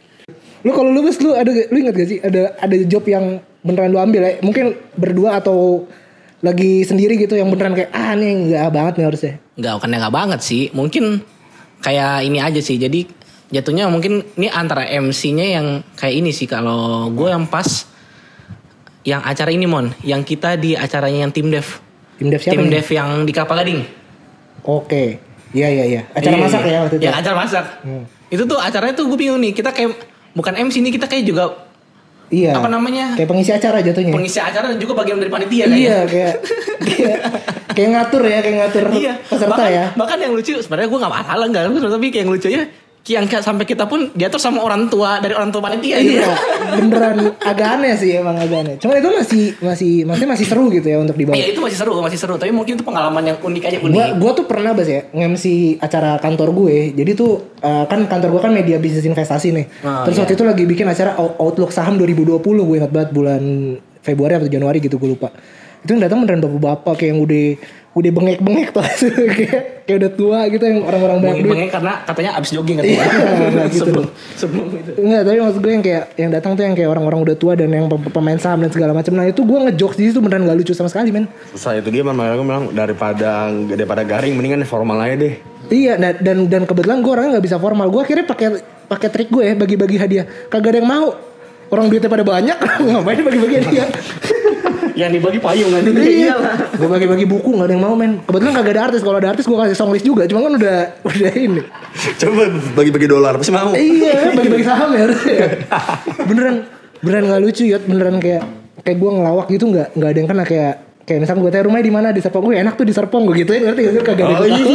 [0.67, 3.95] Lu kalau lu Bes, lu ada lu ingat gak sih ada ada job yang beneran
[3.95, 4.33] lu ambil ya?
[4.43, 5.87] Mungkin berdua atau
[6.43, 9.33] lagi sendiri gitu yang beneran kayak ah nih nggak banget nih harusnya.
[9.55, 10.63] Enggak, bukannya nggak banget sih.
[10.75, 11.03] Mungkin
[11.79, 12.75] kayak ini aja sih.
[12.75, 13.07] Jadi
[13.55, 16.47] jatuhnya mungkin ini antara MC-nya yang kayak ini sih.
[16.47, 17.87] Kalau gue yang pas
[19.07, 21.67] yang acara ini mon, yang kita di acaranya yang tim dev,
[22.19, 22.71] Tim dev siapa tim nih?
[22.75, 23.81] dev yang di Kapal Gading.
[24.67, 25.28] Oke.
[25.49, 26.01] Iya iya iya.
[26.13, 26.69] Acara Iya, masak iya.
[26.69, 27.03] ya waktu itu.
[27.05, 27.65] Ya acara masak.
[27.81, 28.03] Hmm.
[28.29, 29.51] Itu tuh acaranya tuh gue bingung nih.
[29.51, 29.91] Kita kayak
[30.31, 31.43] bukan MC nih, kita kayak juga
[32.29, 32.53] Iya.
[32.53, 33.17] apa namanya?
[33.17, 34.13] Kayak pengisi acara jatuhnya.
[34.13, 36.33] pengisi acara dan juga bagian dari panitia Iya kayak
[36.85, 37.19] kayak
[37.73, 39.85] kayak ngatur ya kayak ngatur Iya, peserta bahkan, ya.
[39.97, 42.61] Bahkan yang lucu sebenarnya gue gak masalah enggak, tapi kayak yang lucunya
[43.09, 46.21] yang kayak sampai kita pun diatur sama orang tua dari orang tua panitia gitu.
[46.21, 46.29] Iya,
[46.77, 48.75] beneran agak aneh sih emang agak aneh.
[48.77, 51.33] Cuman itu masih masih maksudnya masih seru gitu ya untuk dibawa.
[51.33, 52.35] Iya itu masih seru, masih seru.
[52.37, 53.93] Tapi mungkin itu pengalaman yang unik aja unik.
[53.93, 55.45] Gua gua tuh pernah bas ya nge-MC
[55.81, 56.77] acara kantor gue.
[56.93, 59.65] Jadi tuh eh, kan kantor gue kan media bisnis investasi nih.
[59.81, 60.21] Ah, Terus iya.
[60.23, 63.41] waktu itu lagi bikin acara Out- Outlook saham 2020 gue ingat banget bulan
[63.99, 65.33] Februari atau Januari gitu gue lupa.
[65.79, 67.45] Itu yang datang beneran bapak-bapak kayak yang udah
[67.89, 68.85] udah bengek-bengek tuh
[69.37, 71.49] kayak kayak udah tua gitu yang orang-orang banyak duit.
[71.49, 72.85] Bengeng karena katanya abis jogging kan.
[72.85, 74.05] Iya, nggak gitu sebelum,
[74.37, 74.91] sebelum itu.
[75.01, 77.69] Enggak, tapi maksud gue yang kayak yang datang tuh yang kayak orang-orang udah tua dan
[77.73, 79.11] yang pem- pemain saham dan segala macam.
[79.17, 81.25] Nah itu gue ngejokes di situ beneran gak lucu sama sekali men.
[81.49, 85.33] Susah itu dia makanya gue bilang daripada daripada garing mendingan formal aja deh.
[85.69, 87.89] Iya dan dan, dan kebetulan gue orangnya nggak bisa formal.
[87.89, 88.47] Gue akhirnya pakai
[88.85, 90.25] pakai trik gue ya bagi-bagi hadiah.
[90.47, 91.09] Kagak ada yang mau.
[91.69, 93.85] Orang duitnya pada banyak, ngapain bagi-bagi hadiah?
[94.99, 95.81] Yang dibagi payung kan.
[96.03, 96.35] iya
[96.75, 98.19] Gue bagi-bagi buku nggak ada yang mau men.
[98.27, 98.99] Kebetulan kagak ada artis.
[98.99, 100.27] Kalau ada artis gue kasih song list juga.
[100.27, 101.61] Cuma kan udah udah ini.
[102.19, 102.41] Coba
[102.75, 103.71] bagi-bagi dolar pasti mau.
[103.71, 105.39] iya bagi-bagi saham ya harusnya.
[106.27, 106.55] beneran
[106.99, 107.79] beneran nggak lucu ya.
[107.79, 108.43] Beneran kayak
[108.83, 111.85] kayak gue ngelawak gitu nggak nggak ada yang kena kayak kayak misalnya gue tanya rumahnya
[111.87, 114.25] di mana di Serpong gue enak tuh di Serpong gue gituin ngerti gak sih kagak
[114.29, 114.61] ada Oh, yang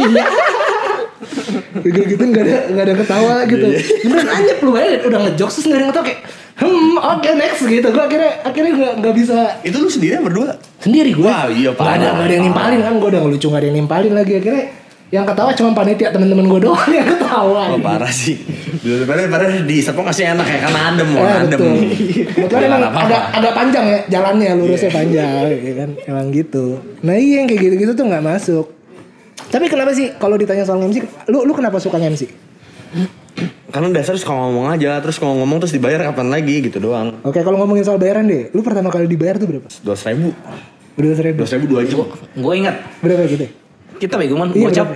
[1.75, 1.91] ketawa.
[1.91, 3.67] Gue gituin gak ada gak ada ketawa gitu.
[4.01, 6.21] Beneran anjep lu bayangin udah ngejokes terus gak ada yang ketawa kayak
[6.55, 7.87] hmm oke next gitu.
[7.89, 10.55] Gue akhirnya akhirnya nggak nggak bisa Itu lu sendiri berdua?
[10.77, 11.21] sendiri gue.
[11.21, 12.13] Wah, iya, Gak ada parah.
[12.15, 14.65] gak ada yang nimpalin kan gue udah ngelucu gak ada yang nimpalin lagi akhirnya
[15.05, 17.61] Yang ketawa cuma panitia temen-temen gue doang yang ketawa.
[17.69, 18.41] Oh parah sih.
[19.05, 21.59] Padahal padahal di Serpong kasih enak ya karena adem mau Eh, adem.
[22.35, 22.57] betul.
[22.57, 23.05] Emang nggak apa-apa.
[23.05, 24.97] ada ada panjang ya jalannya lurusnya Iya.
[24.97, 25.29] panjang
[25.61, 26.65] ya kan emang gitu.
[27.01, 28.65] Nah iya yang kayak gitu-gitu tuh nggak masuk.
[29.45, 32.27] Tapi kenapa sih kalau ditanya soal MC, lu lu kenapa suka MC?
[33.67, 37.19] Karena dasar suka ngomong aja, terus kalau ngomong terus dibayar kapan lagi gitu doang.
[37.21, 39.67] Oke kalau ngomongin soal bayaran deh, lu pertama kali dibayar tuh berapa?
[39.83, 40.29] Dua ribu,
[40.95, 41.37] Berdua seribu.
[41.43, 41.99] dua ribu dua jam.
[42.33, 43.45] Gue ingat Berapa gitu?
[43.95, 44.83] kita bego man Iya, itu,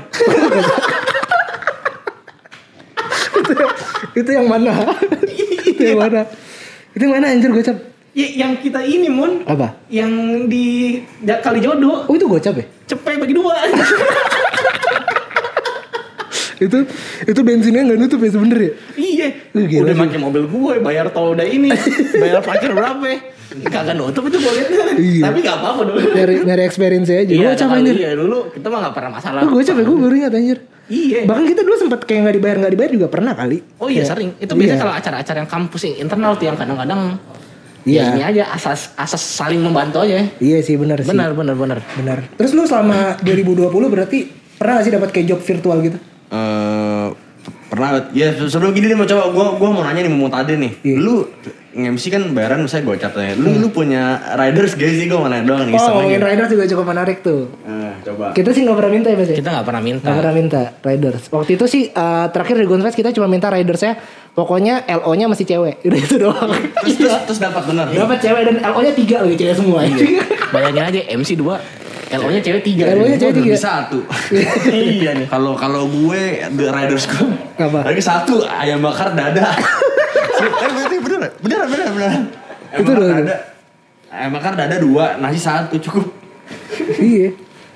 [4.20, 4.72] itu yang mana?
[5.72, 6.22] itu yang mana?
[6.92, 7.78] Itu yang mana anjir gocap?
[8.12, 9.78] Ya, yang kita ini mon Apa?
[9.88, 10.10] yang
[10.50, 12.66] di kali jodoh Oh itu gocap ya?
[12.90, 13.54] cepet bagi dua
[16.60, 16.78] itu
[17.24, 18.72] itu bensinnya nggak nutup ya sebenernya?
[18.96, 21.72] iya gila udah pakai mobil gue bayar tol udah ini
[22.22, 23.18] bayar parkir berapa ya?
[23.62, 25.24] kagak nutup itu gue liat Iya.
[25.26, 27.26] tapi gak apa-apa dulu Nyari nyari experience aja.
[27.28, 27.96] iya gocap kali anjir.
[27.98, 30.58] iya dulu kita mah gak pernah masalah Oh gocap ya gue baru ingat anjir.
[30.86, 33.58] iya Bahkan kita dulu sempat kayak nggak dibayar nggak dibayar juga pernah kali.
[33.78, 34.30] Oh iya Kayak- sering.
[34.38, 34.84] Itu biasanya Iya.
[34.84, 37.02] kalau acara-acara yang kampus yang internal tuh yang kadang-kadang
[37.82, 38.02] Iya.
[38.02, 40.20] ya ini aja asas asas saling membantu aja.
[40.38, 41.10] Iya sih benar sih.
[41.10, 41.80] Benar benar benar.
[41.96, 42.18] Benar.
[42.36, 44.18] Terus lu selama 2020 berarti
[44.54, 45.98] pernah gak sih dapat kayak job virtual gitu?
[46.30, 47.08] Eh
[47.70, 50.72] pernah ya sebelum gini nih mau coba gua gua mau nanya nih mau tadi nih
[50.82, 50.96] Iya.
[50.98, 51.16] lu
[51.72, 54.02] MC kan bayaran misalnya gocap ya lu lu punya
[54.34, 56.28] riders gak sih gua mau nanya doang nih Oh ngomongin aja.
[56.28, 57.46] rider juga cukup menarik tuh.
[57.62, 59.38] Eh, coba Kita sih nggak pernah minta ya mas ya?
[59.38, 60.02] Kita nggak pernah minta.
[60.04, 61.24] Nggak pernah minta riders.
[61.30, 65.76] Waktu itu sih eh, terakhir di Gunfest kita cuma minta ridersnya pokoknya LO-nya masih cewek.
[65.88, 66.50] Udah itu doang.
[66.82, 69.80] terus terus, terus dapat bener Dapat cewek dan LO-nya tiga lagi cewek semua.
[70.50, 71.38] Bayangin aja MC
[72.10, 72.98] 2 LO-nya cewek 3.
[72.98, 73.56] LO-nya cewek Gua tiga.
[73.56, 74.00] satu
[74.74, 77.86] iya nih kalau kalau gue the riders gue Apa?
[77.86, 79.54] lagi satu ayam bakar dada
[80.42, 82.12] eh berarti bener bener bener bener
[82.70, 83.36] ayam Itu bakar dada
[84.10, 86.06] ayam bakar dada dua nasi satu cukup
[86.98, 87.30] iya.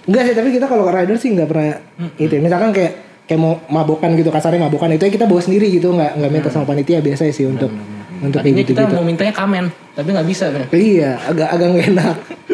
[0.03, 1.79] Enggak sih, tapi kita kalau ke rider sih nggak pernah
[2.19, 2.27] itu.
[2.27, 2.41] ya.
[2.43, 2.91] Misalkan kayak
[3.23, 6.49] kayak mau mabokan gitu kasarnya mabokan itu ya kita bawa sendiri gitu nggak nggak minta
[6.51, 7.71] sama panitia biasa sih untuk
[8.19, 8.99] untuk kayak gitu kita gitu.
[8.99, 10.51] mau mintanya kamen, tapi nggak bisa.
[10.51, 10.67] kan.
[10.75, 12.15] Iya, agak agak enak.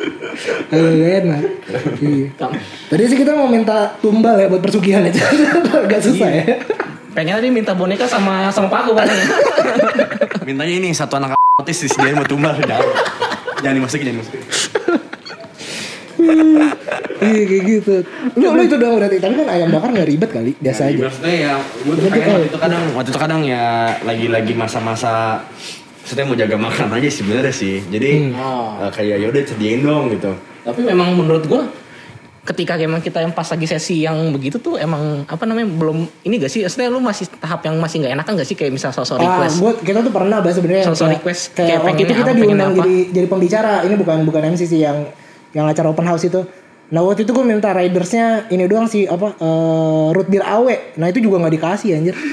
[0.72, 1.42] nggak enak.
[2.00, 2.28] Iya.
[2.90, 5.24] Tadi sih kita mau minta tumbal ya buat persugihan aja.
[5.86, 6.46] agak susah ya.
[7.12, 9.28] Pengen tadi minta boneka sama sama paku katanya.
[10.48, 12.82] mintanya ini satu anak otis disediain mau tumbal jangan
[13.62, 14.42] jangan dimasukin jangan dimasukin
[17.20, 17.96] iya kayak gitu.
[18.36, 19.18] Lu, lu itu dong berarti.
[19.24, 21.00] Tapi kan ayam bakar nggak ribet kali, biasa aja.
[21.08, 23.66] maksudnya ya gue tuh pengen waktu itu kadang waktu itu kadang ya
[24.04, 25.44] lagi-lagi masa-masa
[26.10, 27.86] maksudnya mau jaga makan aja sih sebenarnya sih.
[27.86, 28.82] Jadi Oh.
[28.82, 30.34] eh, kayak yaudah sediain dong gitu.
[30.66, 31.70] Tapi memang menurut gua
[32.42, 36.42] ketika emang kita yang pas lagi sesi yang begitu tuh emang apa namanya belum ini
[36.42, 36.66] gak sih?
[36.66, 38.58] Maksudnya lu masih tahap yang masih nggak enakan gak sih?
[38.58, 39.62] Kayak misal sosok Ah, request?
[39.62, 42.96] gua, kita tuh pernah bahas sebenarnya Sosok request, kayak, kayak waktu itu kita diundang jadi
[43.14, 43.74] jadi pembicara.
[43.86, 45.06] Ini bukan bukan MC sih yang
[45.54, 46.42] yang acara open house itu.
[46.90, 50.74] Nah waktu itu gue minta ridersnya ini doang sih apa eh, root beer awe.
[50.98, 52.18] Nah itu juga nggak dikasih anjir.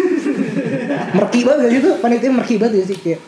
[1.13, 3.21] Merki banget gak sih itu panitia merki banget ya sih kayak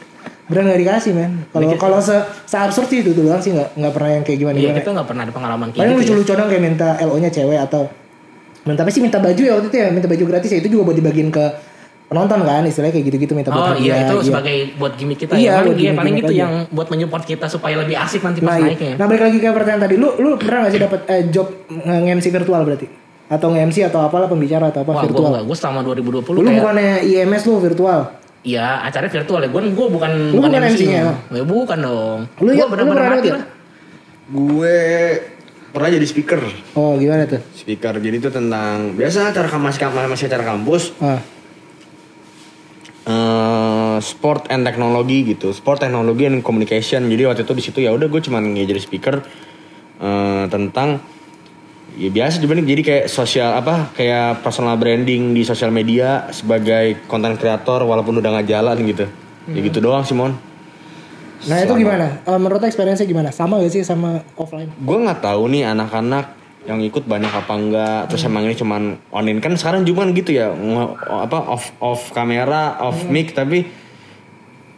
[0.48, 3.92] beneran nggak dikasih men kalau kalau se, se absurd sih itu doang sih nggak nggak
[3.92, 6.02] pernah yang kayak gimana Iya kita nggak pernah ada pengalaman kayak paling gitu.
[6.02, 6.08] ya.
[6.16, 7.82] lucu-lucu doang kayak minta LO nya cewek atau
[8.64, 10.82] minta apa sih minta baju ya waktu itu ya minta baju gratis ya itu juga
[10.84, 11.44] buat dibagiin ke
[12.06, 15.32] penonton kan istilahnya kayak gitu-gitu minta Oh buat iya hadiah, itu sebagai buat gimmick kita
[15.34, 15.52] Iya, ya.
[15.58, 16.40] Paling, iya, paling gimmick-gimmick itu aja.
[16.40, 18.66] yang buat menyupport kita supaya lebih asik nanti pas Nah, iya.
[18.66, 18.92] naiknya.
[18.96, 22.26] nah balik lagi ke pertanyaan tadi, lu lu pernah gak sih dapat eh, job nge-MC
[22.30, 22.86] virtual berarti?
[23.28, 25.32] Atau nge-MC atau apalah pembicara atau apa Wah, virtual?
[25.44, 28.00] Gue selama 2020 lu kayak bukannya IMS lu virtual?
[28.48, 29.48] Iya, acara virtual ya.
[29.48, 31.00] Gue gue bukan Lu bukan MC-nya?
[31.28, 32.20] Ya bukan dong.
[32.38, 33.34] Lu ya- Gue lu pernah benar-benar dapat mati ya?
[33.34, 33.44] lah.
[34.28, 34.76] gue
[35.70, 36.40] pernah jadi speaker
[36.74, 37.40] Oh gimana tuh?
[37.54, 41.16] speaker jadi itu tentang biasa acara kam- masih masih acara kampus Ah,
[43.06, 47.90] eh sport and technology gitu sport technology and communication jadi waktu itu di situ ya
[47.90, 49.24] udah gue cuman jadi speaker
[49.98, 51.00] eh, tentang
[51.96, 57.38] ya biasa juga jadi kayak sosial apa kayak personal branding di sosial media sebagai konten
[57.40, 59.06] kreator walaupun udah nggak jalan gitu.
[59.48, 60.36] Ya gitu doang Simon
[61.46, 62.18] Nah itu gimana?
[62.26, 63.30] Eh, menurut experience gimana?
[63.30, 64.74] Sama gak sih sama offline?
[64.74, 66.34] gue nggak tahu nih anak-anak
[66.66, 69.38] yang ikut banyak apa enggak terus emang ini cuman online.
[69.38, 70.50] Kan sekarang cuman gitu ya
[71.06, 73.64] apa off off kamera off mic tapi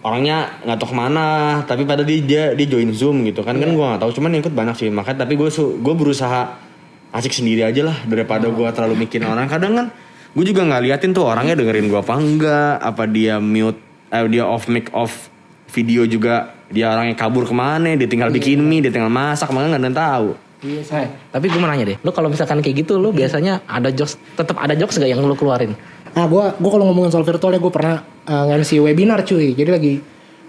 [0.04, 1.28] orangnya nggak tahu ke mana.
[1.64, 3.56] Tapi pada dia dia, dia join zoom gitu kan.
[3.56, 4.88] Kan gue nggak tahu cuman yang ikut banyak sih.
[4.92, 6.69] Makanya tapi gue gue berusaha
[7.10, 9.86] asik sendiri aja lah daripada gue terlalu mikirin orang kadang kan
[10.30, 13.78] gue juga nggak liatin tuh orangnya dengerin gue apa enggak apa dia mute
[14.14, 15.26] eh, dia off mic off
[15.70, 19.78] video juga dia orangnya kabur ke mana dia tinggal bikin mie dia tinggal masak makanya
[19.78, 20.84] nggak ada yang tahu Iya.
[20.84, 24.20] Eh, tapi gue mau nanya deh, lu kalau misalkan kayak gitu, lu biasanya ada jokes,
[24.36, 25.72] tetap ada jokes gak yang lu keluarin?
[26.12, 29.56] Nah gue gua kalau ngomongin soal virtual ya gue pernah eh, nge-MC webinar cuy.
[29.56, 29.92] Jadi lagi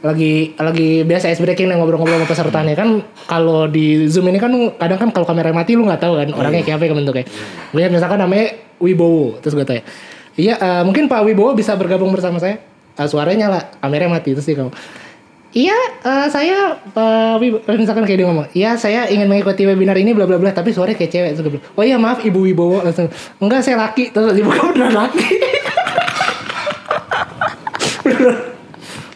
[0.02, 2.74] lagi lagi biasa ice breaking nih ngobrol-ngobrol sama pesertanya.
[2.74, 6.30] Kan kalau di zoom ini kan kadang kan kalau kamera mati lu nggak tahu kan
[6.34, 7.26] orangnya kayak apa ya bentuknya.
[7.72, 9.86] Gue lihat misalkan namanya Wibowo terus gue tanya
[10.36, 12.58] iya eh, mungkin Pak Wibowo bisa bergabung bersama saya?
[12.98, 14.74] Eh, suaranya nyala kamera mati terus dia kamu
[15.52, 15.76] Iya,
[16.08, 20.24] eh, saya Pak Wibowo misalkan kayak dia ngomong, iya saya ingin mengikuti webinar ini bla
[20.24, 21.30] bla bla, tapi suaranya kayak cewek.
[21.36, 22.80] Terus gue bilang, oh iya maaf Ibu Wibowo.
[22.80, 23.12] Langsung,
[23.44, 25.28] enggak saya laki, terus ibu kamu beneran laki.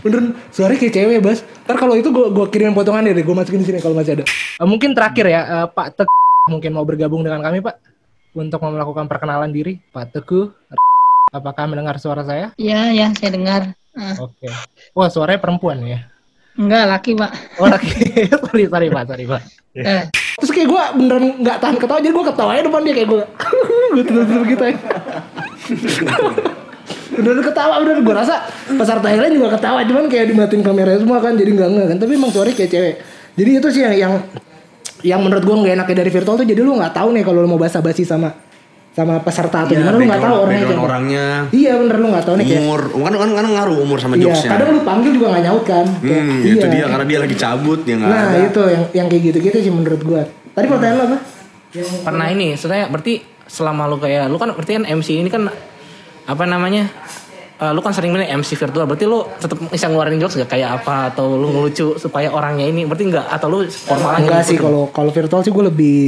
[0.05, 1.41] Beneran suaranya kayak cewek bas.
[1.65, 4.25] Ntar kalau itu gue gue kirimin potongannya deh, gue masukin di sini kalau masih ada.
[4.61, 6.15] Eh, mungkin terakhir ya, eh, Pak Teguh
[6.45, 7.75] mungkin mau bergabung dengan kami Pak
[8.37, 10.53] untuk melakukan perkenalan diri, Pak Teguh.
[11.33, 12.53] Apakah mendengar suara saya?
[12.55, 13.73] Iya, ya, saya dengar.
[13.97, 14.45] Ah, Oke.
[14.93, 16.05] Wah suaranya perempuan ya.
[16.55, 17.31] enggak, laki, Pak.
[17.59, 17.91] Oh laki.
[18.47, 19.41] sorry, sorry pak, sorry pak.
[19.75, 20.07] Eh,
[20.39, 23.23] Terus kayak gue beneran nggak tahan ketawa, jadi gue ketawanya depan dia kayak gue.
[23.91, 24.75] gue terus gitu ya.
[27.11, 28.35] beneran ketawa, beneran gue rasa
[28.67, 31.97] peserta yang lain juga ketawa, cuman kayak dimatiin kamera semua kan, jadi nggak nggak kan.
[31.97, 32.95] Tapi emang suaranya kayak cewek.
[33.35, 34.13] Jadi itu sih yang yang
[35.01, 37.47] yang menurut gue nggak enaknya dari virtual tuh, jadi lu nggak tahu nih kalau lu
[37.47, 38.31] mau basa-basi sama
[38.91, 40.81] sama peserta atau Iya, gimana lu nggak tahu orangnya siapa.
[40.81, 41.25] orangnya.
[41.51, 42.61] Iya bener lu nggak tahu nih kayak.
[42.61, 44.49] Umur, kan kan kan ngaruh umur sama Iya, jokesnya.
[44.55, 45.85] kadang lu panggil juga nggak nyaut kan.
[45.99, 46.53] Kayak, Hmm, iya.
[46.53, 48.39] itu dia karena dia lagi cabut dia nggak Nah ada.
[48.41, 50.21] itu yang yang kayak gitu-gitu sih menurut gua.
[50.55, 51.17] Tadi pertanyaan lo apa?
[52.01, 53.13] Pernah ini, sebenarnya berarti
[53.45, 55.43] selama lu kayak lu kan berarti kan MC ini kan
[56.25, 56.89] apa namanya?
[57.55, 60.83] eh, lu kan sering milih MC virtual, berarti lu tetap bisa ngeluarin jokes gak kayak
[60.83, 64.49] apa atau lu ngelucu supaya orangnya ini berarti enggak atau lu formal aja Enggak gitu?
[64.51, 65.99] sih kalau kalau virtual sih gue lebih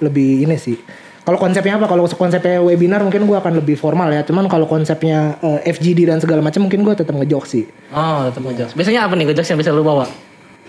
[0.00, 0.80] lebih ini sih.
[1.24, 1.88] Kalau konsepnya apa?
[1.88, 4.24] Kalau konsepnya webinar mungkin gua akan lebih formal ya.
[4.24, 7.64] Cuman kalau konsepnya eh, FGD dan segala macam mungkin gua tetap ngejok sih.
[7.92, 8.76] Oh, tetap ngejokes.
[8.76, 10.04] Biasanya apa nih ngejokes yang bisa lu bawa?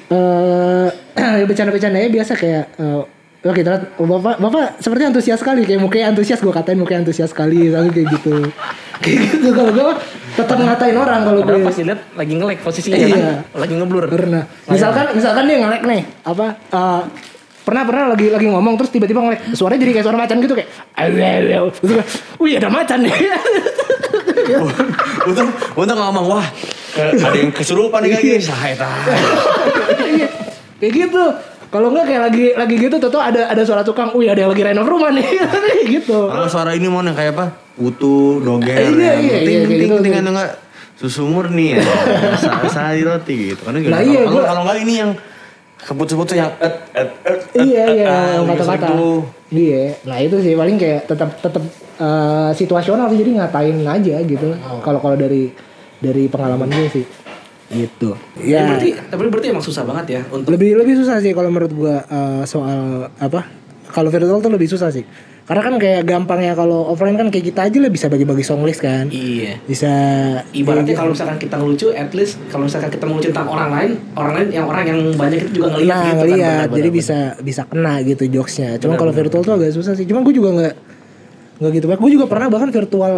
[0.07, 0.87] Eh
[1.47, 3.01] bercanda-bercanda ya biasa kayak eh,
[3.45, 7.69] Oke, ternyata bapak bapak seperti antusias sekali kayak mukanya antusias gue katain mukanya antusias sekali
[7.69, 8.33] tapi kayak gitu
[9.05, 9.89] kayak gitu kalau gue
[10.33, 13.07] tetap ngatain orang kalau gue pas dilihat lagi nge-lag posisinya Iya.
[13.13, 13.23] kan,
[13.55, 14.03] lagi ngeblur.
[14.09, 14.43] Pernah.
[14.65, 17.01] Misalkan misalkan dia ngelek nih, apa eh,
[17.61, 20.69] pernah pernah lagi lagi ngomong terus tiba-tiba ngelek suaranya jadi kayak suara macan gitu kayak
[20.97, 22.01] "Ayo, terus
[22.37, 23.13] wih ada macan nih
[25.25, 26.47] Untung untung ngomong wah
[26.95, 28.41] eh, ada yang kesurupan nih.
[28.41, 29.01] Saya tahu.
[30.05, 30.27] Iya,
[30.77, 31.23] kayak gitu
[31.75, 34.63] kalau enggak kayak lagi lagi gitu tuh ada ada suara tukang wih ada yang lagi
[34.63, 35.27] renov rumah nih
[35.99, 37.45] gitu Kalau suara ini mau yang kayak apa?
[37.75, 38.87] Utuh, doger, Iya, ya.
[38.87, 39.95] iya, ting, iya, ting, ting, gitu.
[39.99, 40.55] ting, enggak
[40.95, 41.83] susu murni ya.
[42.39, 43.61] Sa- Sari roti gitu.
[43.61, 45.11] Karena Nah, kalau- iya, kalau enggak ini yang
[45.77, 49.11] kebut-sebut yang et, et, et, iya et, iya et, yang et, kata-kata gitu.
[49.53, 51.61] iya nah itu sih paling kayak tetap tetap
[51.95, 54.49] eh, situasional sih jadi ngatain aja gitu
[54.81, 55.53] kalau kalau dari
[55.95, 57.05] dari pengalaman gue sih
[57.75, 58.15] gitu.
[58.39, 58.71] Ya.
[58.71, 61.95] Berarti tapi berarti emang susah banget ya untuk lebih lebih susah sih kalau menurut gua
[62.07, 65.03] eh, soal apa kalau virtual tuh lebih susah sih.
[65.45, 68.81] Karena kan kayak gampangnya kalau offline kan kayak kita aja lah bisa bagi-bagi song list
[68.81, 69.13] kan.
[69.13, 69.61] Iya.
[69.61, 69.93] bisa
[70.57, 74.33] Ibaratnya kalau misalkan kita ngelucu, at least kalau misalkan kita ngelucu tentang orang lain, orang
[74.41, 76.65] lain yang orang yang banyak itu juga ngeliat nah gitu ngeliat.
[76.65, 76.77] Kan.
[76.81, 78.81] jadi bisa bisa kena gitu jokesnya.
[78.81, 80.09] Cuman kalau virtual tuh agak susah sih.
[80.09, 80.75] Cuman gue juga nggak
[81.61, 82.01] nggak gitu banget.
[82.01, 83.13] Gue juga pernah bahkan virtual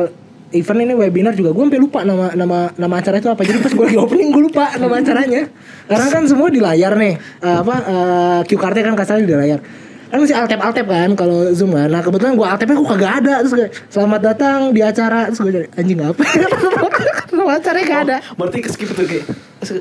[0.56, 3.42] event ini webinar juga gue sampai lupa nama nama nama acara itu apa.
[3.44, 5.42] Jadi pas gue lagi opening gue lupa nama acaranya.
[5.88, 7.14] Karena kan semua di layar nih.
[7.18, 9.60] Eh, apa eh, cue cardnya kan kasarnya di layar.
[10.08, 11.92] Kan masih alt tab alt tab kan kalau zoom kan.
[11.92, 13.34] Nah kebetulan gue alt tabnya gue kagak ada.
[13.44, 15.28] Terus gue selamat datang di acara.
[15.28, 16.24] Terus gue cari anjing apa
[17.36, 18.18] nama acaranya gak ada.
[18.40, 19.26] Berarti ke skip tuh kayak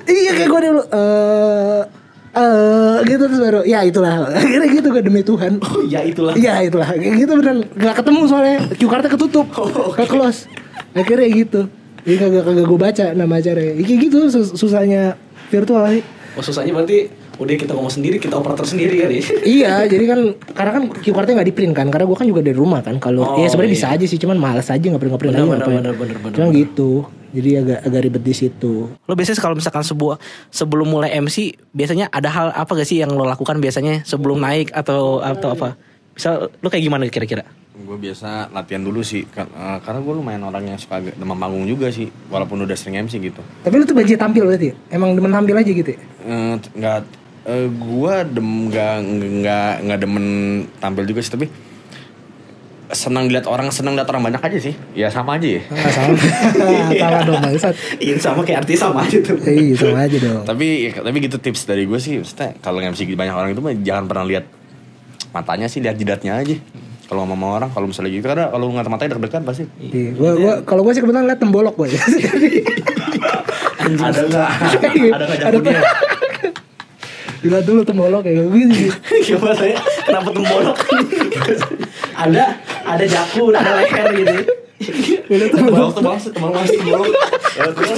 [0.07, 2.06] Iya kayak gue dulu eh
[2.37, 4.29] eh gitu terus baru ya itulah.
[4.31, 5.57] Akhirnya gitu gue demi Tuhan.
[5.59, 6.35] Oh ya itulah.
[6.35, 6.89] Iya itulah.
[6.93, 8.57] Gitu beneran nggak ketemu soalnya.
[8.71, 10.45] Cue cardnya ketutup nggak close.
[10.93, 11.61] Akhirnya gitu.
[12.03, 13.73] Iya kagak kagak gue baca nama acaranya.
[13.75, 16.03] Ya, kayak gitu sus- susahnya virtual sih
[16.37, 19.23] Oh susahnya berarti udah kita ngomong sendiri, kita operator sendiri kan ya.
[19.57, 20.21] iya jadi kan
[20.53, 22.97] karena kan cue cardnya nggak di print kan karena gue kan juga dari rumah kan.
[22.97, 23.79] Kalau Oh, ya sebenarnya iya.
[23.79, 26.17] bisa aja sih cuman males aja nggak print nggak print Bener, aja bener, bener, bener,
[26.21, 26.91] bener, cuman gitu
[27.37, 30.17] jadi agak agak ribet di situ Lo biasanya kalau misalkan sebuah
[30.49, 31.37] sebelum mulai MC
[31.71, 35.69] biasanya ada hal apa gak sih yang lo lakukan biasanya sebelum naik atau atau apa?
[36.11, 37.45] Misal lo kayak gimana kira-kira?
[37.77, 41.65] Gue biasa latihan dulu sih Kar- eh, karena gue lumayan orang yang suka demam panggung
[41.65, 43.45] juga sih walaupun udah sering MC gitu.
[43.61, 44.75] tapi lu tuh banjir tampil berarti ya?
[44.91, 46.01] emang demen tampil aja gitu ya?
[46.25, 46.99] Eh, t- nggak
[47.45, 48.95] eh, gua dem nggak
[49.37, 50.27] nggak nggak demen
[50.77, 51.47] tampil juga sih tapi
[52.89, 56.15] senang lihat orang senang lihat orang banyak aja sih ya sama aja ya Ah, sama
[56.97, 59.35] sama dong bangsat Iya sama kayak artis sama aja tuh.
[59.43, 63.33] iya sama aja dong tapi tapi gitu tips dari gue sih maksudnya kalau MC banyak
[63.33, 64.45] orang itu mah jangan pernah lihat
[65.31, 66.55] matanya sih lihat jidatnya aja
[67.07, 70.31] kalau ngomong sama orang kalau misalnya gitu karena kalau ngeliat matanya deg-degan pasti Iya, gua,
[70.35, 72.03] gua kalau gua sih kebetulan liat tembolok gua ya.
[73.99, 74.49] ada nggak
[75.09, 75.83] ada nggak jagonya
[77.37, 78.91] Dilihat dulu tembolok kayak gitu.
[79.29, 79.77] Gimana ya?
[80.03, 80.77] Kenapa tembolok?
[82.17, 82.45] ada
[82.87, 84.35] ada jakun, ada leher gitu.
[85.27, 86.21] Dilihat tembolok tembolok.
[86.21, 87.09] tembolok tembolok
[87.57, 87.97] tembolok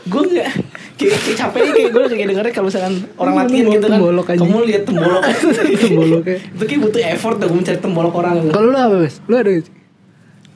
[0.00, 0.48] gue nggak
[0.96, 4.26] kayak, kayak capek nih kayak gue kayak dengernya kalau misalkan orang latihan gitu kan tembolok
[4.26, 5.22] kamu lihat tembolok
[5.84, 6.36] Temboloknya.
[6.40, 9.14] itu kayak butuh effort tuh gue mencari tembolok orang Kalau lu apa, Bes?
[9.28, 9.52] Lu ada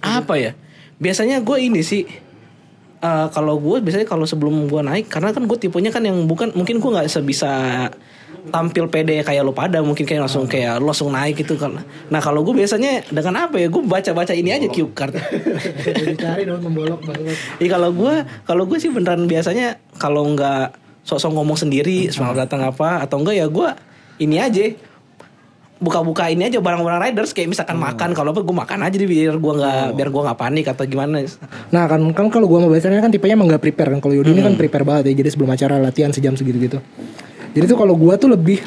[0.05, 0.53] apa ya
[0.97, 2.05] biasanya gue ini sih
[3.01, 6.53] eh, kalau gue biasanya kalau sebelum gue naik karena kan gue tipenya kan yang bukan
[6.53, 7.89] mungkin gue nggak sebisa
[8.53, 11.81] tampil pede kayak lo pada mungkin kayak langsung kayak lo langsung naik gitu kan.
[12.13, 13.73] Nah kalau gue biasanya dengan apa ya?
[13.73, 15.17] Gue baca baca ini aja cue card.
[16.13, 17.37] Dicari dong tembolok banget.
[17.57, 22.61] Iya kalau gue kalau gue sih beneran biasanya kalau nggak sok-sok ngomong sendiri selamat datang
[22.65, 23.69] apa atau enggak ya gue
[24.21, 24.77] ini aja.
[25.75, 29.37] Buka-buka ini aja barang-barang riders kayak misalkan makan kalau apa gue makan aja deh biar
[29.37, 31.25] gue nggak biar gue nggak panik atau gimana.
[31.73, 34.01] Nah kan kan kalau gua sama Basarnya kan tipenya emang gak prepare kan.
[34.01, 35.25] Kalau Yudi ini kan prepare banget ya.
[35.25, 36.79] Jadi sebelum acara latihan sejam segitu gitu.
[37.55, 38.59] Jadi tuh kalau gua tuh lebih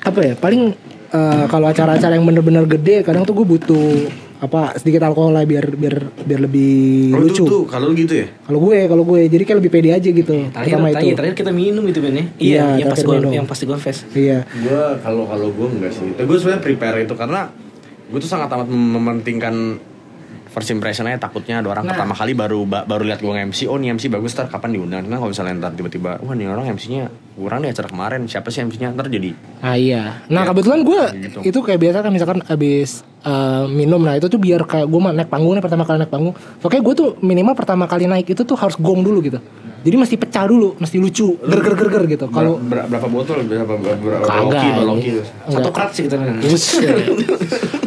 [0.00, 0.34] apa ya?
[0.34, 0.74] Paling
[1.08, 5.70] eh, kalau acara-acara yang bener-bener gede kadang tuh gue butuh apa sedikit alkohol lah biar
[5.70, 7.30] biar biar lebih Oh, lucu.
[7.38, 8.26] itu tuh kalau gitu ya?
[8.42, 10.34] Kalau gue kalau gue jadi kayak lebih pede aja gitu.
[10.50, 11.14] terakhir pertama terakhir, itu.
[11.14, 13.32] terakhir kita minum itu Ben ya Iya, iya yang pas terakhir gue minum.
[13.32, 14.38] yang pas di Gonfest Iya.
[14.50, 16.10] Gue kalau kalau gue enggak sih.
[16.18, 17.40] Gue sebenarnya prepare itu karena
[18.10, 19.54] gue tuh sangat amat mementingkan
[20.52, 23.74] first impression aja takutnya ada orang pertama kali baru ba- baru lihat gue nge-MC oh
[23.74, 27.08] nih MC bagus ntar kapan diundang nah kalau misalnya ntar tiba-tiba wah nih orang MC-nya
[27.32, 30.20] kurang nih acara kemarin siapa sih MC-nya ntar jadi Ah iya.
[30.28, 31.38] Nah kebetulan gue gitu.
[31.42, 32.90] itu kayak biasa kan misalkan abis
[33.22, 36.34] eh, minum nah itu tuh biar kayak gue naik panggung nih pertama kali naik panggung.
[36.60, 39.40] Pokoknya gue tuh minimal pertama kali naik itu tuh harus gong dulu gitu.
[39.82, 42.26] Jadi mesti pecah dulu, mesti lucu, ger ger ger ger gitu.
[42.28, 45.10] Kalau Ber- berapa botol berapa berapa loki loki
[45.48, 47.02] satu krat sih kita Buset.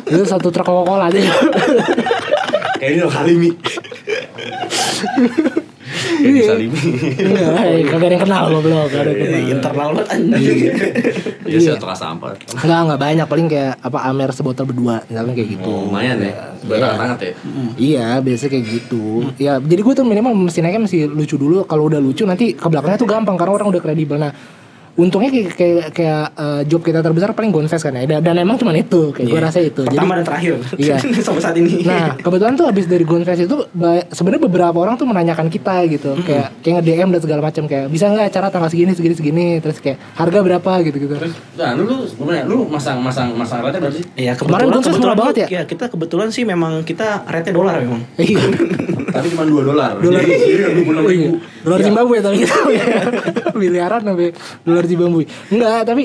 [0.05, 1.19] itu satu truk Coca-Cola aja.
[3.01, 3.51] lo Halimi
[6.45, 6.79] Salimi.
[7.29, 9.53] Enggak, eh, kagak ada yang kenal goblok, kagak ada yang kenal.
[9.53, 10.57] internal banget anjing.
[11.45, 12.33] Ya sih atau sampah.
[12.57, 15.69] Enggak, enggak banyak, paling kayak apa Amer sebotol berdua, misalkan kayak gitu.
[15.69, 16.33] oh, lumayan ya.
[16.57, 17.33] Sebentar banget ya.
[17.77, 19.03] Iya, biasa kayak gitu.
[19.37, 21.69] Ya, jadi gue tuh minimal mesti naiknya mesti lucu dulu.
[21.69, 24.17] Kalau udah lucu nanti ke belakangnya tuh gampang karena orang udah kredibel.
[24.17, 24.33] Nah,
[24.95, 28.03] untungnya kayak kayak, kayak eh, job kita terbesar paling Gonfest kan ya.
[28.05, 29.83] Dan, dan emang cuma itu, kayak gue rasa itu.
[29.83, 30.95] pertama Jadi- dan terakhir Iya.
[31.25, 33.57] sampai saat ini Nah, kebetulan tuh abis dari Gonfest itu
[34.09, 38.07] sebenarnya beberapa orang tuh menanyakan kita gitu, kayak kayak nge-DM dan segala macam kayak bisa
[38.07, 41.15] nggak acara tanggal segini segini segini, terus kayak harga berapa gitu gitu.
[41.55, 44.85] nah lu lu sebenarnya lu masang masang masang rate berapa sih Iya Kemarin kebetulan Gonfest
[44.85, 45.47] kebetulan murah banget ya?
[45.49, 48.39] ya kita kebetulan sih memang kita rate dolar memang Iya.
[49.15, 50.21] tapi cuma 2 dolar Dolar.
[50.21, 51.01] dua
[51.63, 52.85] Dolar Zimbabwe tapi gitu ya.
[53.55, 54.29] Miliaran sampai
[54.61, 55.23] dolar Zimbabwe.
[55.49, 56.03] Enggak, tapi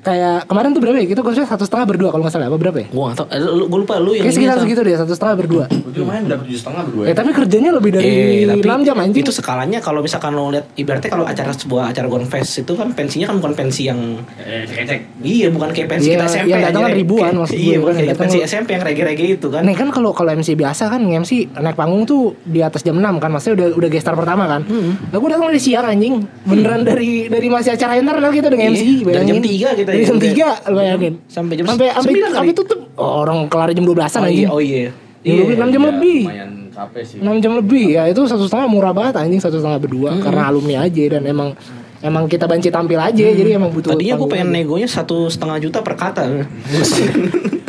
[0.00, 1.06] kayak kemarin tuh berapa ya?
[1.06, 2.86] Kita konsep satu setengah berdua kalau nggak salah apa berapa ya?
[2.88, 5.34] Gua gak tau, eh, lu- gua lupa lu yang Kayak sekitar segitu deh, satu setengah
[5.36, 5.64] berdua.
[5.90, 9.20] lumayan dapat tujuh setengah berdua Eh tapi kerjanya lebih dari Eh, tapi 6 jam anjing.
[9.20, 13.26] Itu skalanya kalau misalkan lo lihat ibaratnya kalau acara sebuah acara Gonfest itu kan pensinya
[13.26, 14.00] kan bukan pensi yang
[14.38, 17.36] eh cek cek iya bukan kayak pensi Iya, kita SMP yang datang kan ribuan kayak-
[17.36, 19.62] maksud Iya, gue, bukan kan kayak datang pensi lo- SMP yang rege-rege itu kan.
[19.62, 23.14] Nih kan kalau kalau MC biasa kan MC naik panggung tuh di atas jam 6
[23.18, 24.62] kan maksudnya udah udah gestar pertama kan.
[24.62, 24.96] Hmm.
[25.06, 26.14] Lah gue datang dari siang anjing.
[26.42, 29.42] Beneran dari dari masih acara internal kita udah MC Iya, dari jam bayangin.
[29.44, 30.62] 3 kita Dari ya, jam.
[30.62, 31.14] 3 lu bayangin.
[31.26, 32.34] Sampai jam sampai sampai 9 kali.
[32.34, 32.80] sampai tutup.
[32.94, 34.38] Oh, orang kelar jam 12-an Oh anjing.
[34.38, 34.90] iya, oh iya.
[35.20, 36.20] Iya, 6 jam Ya, lebih.
[36.22, 39.76] lumayan capek sih 6 jam lebih ya itu satu setengah murah banget anjing satu setengah
[39.78, 41.52] berdua karena alumni aja dan emang
[42.00, 44.56] emang kita banci tampil aja jadi emang butuh Tadinya panggung pengen aja.
[44.56, 46.24] negonya satu setengah juta per kata.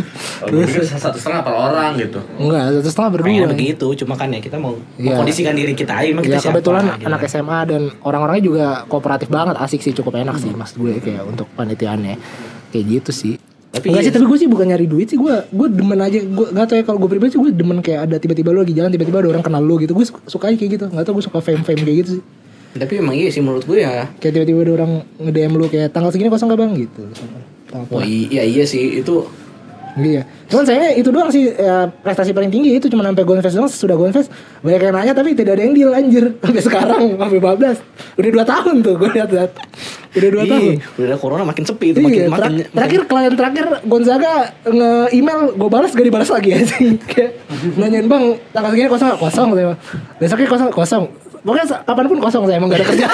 [0.44, 4.40] pikir satu setengah per orang gitu enggak satu setengah berdua Pengen begitu, cuma kan ya
[4.40, 5.06] kita mau Iya.
[5.08, 6.08] mengkondisikan diri kita aja.
[6.08, 7.06] Emang ya kita siapa, kebetulan gitu.
[7.06, 11.22] anak SMA dan orang-orangnya juga kooperatif banget asik sih cukup enak sih mas gue kayak
[11.24, 12.16] untuk panitiaannya
[12.70, 13.36] kayak gitu sih
[13.70, 16.20] Tapi Enggak iya sih, tapi gue sih bukan nyari duit sih gue gue demen aja
[16.20, 18.74] gue nggak tau ya kalau gue pribadi sih gue demen kayak ada tiba-tiba lo lagi
[18.74, 21.24] jalan tiba-tiba ada orang kenal lo gitu gue suka aja kayak gitu nggak tau gue
[21.24, 22.24] suka fame fame kayak gitu sih
[22.74, 24.12] Tapi emang iya sih menurut gue ya.
[24.14, 27.04] kayak tiba-tiba ada orang nge DM lo kayak tanggal segini kosong gak bang gitu
[27.70, 27.88] Apa.
[27.90, 29.24] Wah iya iya sih itu
[29.94, 30.22] Iya.
[30.46, 33.94] Cuman saya itu doang sih ya, prestasi paling tinggi itu cuma sampai Gonfest doang sudah
[33.94, 37.80] Gonfest banyak yang nanya tapi tidak ada yang deal anjir sampai sekarang sampai 14
[38.18, 39.52] udah 2 tahun tuh gue lihat lihat
[40.12, 40.62] udah 2 tahun.
[40.62, 44.34] Iya, udah ada corona makin sepi itu makin Iya, makin, terak- terakhir klien terakhir Gonzaga
[44.66, 47.32] nge-email gue balas gak dibalas lagi anjing kayak
[47.74, 49.20] nanyain bang tanggal segini kosong nggak?
[49.20, 49.76] kosong saya
[50.18, 51.04] besoknya kosong kosong
[51.42, 53.08] pokoknya kapan pun kosong saya emang gak ada kerja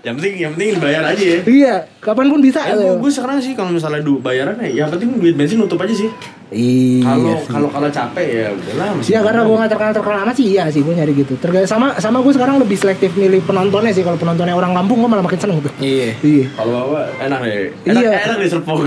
[0.00, 3.36] yang penting yang penting dibayar aja ya iya kapan pun bisa Ya, gue, gue sekarang
[3.36, 6.08] sih kalau misalnya du bayaran ya, yang penting duit bensin nutup aja sih.
[6.50, 9.08] iya Kalau kalau kalau capek ya udahlah masih.
[9.08, 11.36] Iya karena gue nggak terkenal terkenal amat sih iya sih gue nyari gitu.
[11.36, 15.10] Terga sama sama gue sekarang lebih selektif milih penontonnya sih kalau penontonnya orang kampung gue
[15.10, 15.72] malah makin seneng tuh.
[15.76, 16.16] Iya.
[16.18, 16.44] Iya.
[16.50, 17.68] Kalau bawa enak deh.
[17.86, 18.10] Enak, Iya.
[18.24, 18.78] enak deh serpong.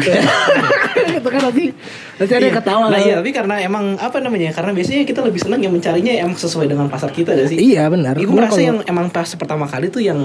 [1.13, 1.63] itu kan nanti
[2.15, 2.83] nanti ada yang ketawa.
[2.83, 6.11] Nah kalau- iya tapi karena emang apa namanya Karena biasanya kita lebih senang yang mencarinya
[6.15, 8.17] emang sesuai dengan pasar kita gak sih Iya benar.
[8.17, 10.19] Gue merasa yang emang pas pertama kali tuh yang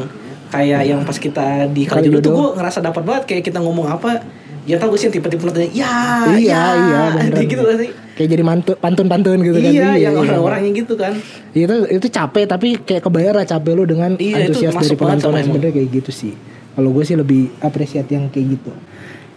[0.49, 3.59] kayak yang pas kita di Kali kali dulu tuh gue ngerasa dapat banget kayak kita
[3.61, 4.25] ngomong apa
[4.69, 5.93] ya tau gue sih tipe-tipe nontonnya ya
[6.37, 7.49] iya ya, iya beneran.
[7.49, 7.91] gitu kan sih.
[8.19, 9.71] Kayak jadi mantu, pantun-pantun gitu kan.
[9.71, 10.21] Iya yang iya.
[10.27, 11.15] orang-orangnya gitu kan.
[11.55, 15.33] Itu itu capek tapi kayak kebayar lah capek lu dengan Iya, antusias dari penonton.
[15.39, 16.35] sebenarnya kayak gitu sih.
[16.75, 18.75] Kalau gue sih lebih apresiat yang kayak gitu.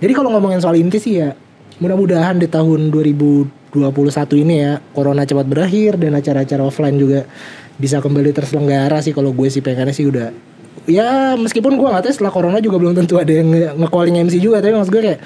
[0.02, 1.38] Jadi kalau ngomongin soal inti sih ya
[1.78, 3.70] mudah-mudahan di tahun 2021
[4.44, 7.26] ini ya corona cepat berakhir dan acara-acara offline juga
[7.78, 10.30] bisa kembali terselenggara sih kalau gue sih pengennya sih udah
[10.84, 14.36] ya meskipun gue nggak tahu setelah corona juga belum tentu ada yang nge- nge-calling MC
[14.38, 15.20] juga tapi maksud gue kayak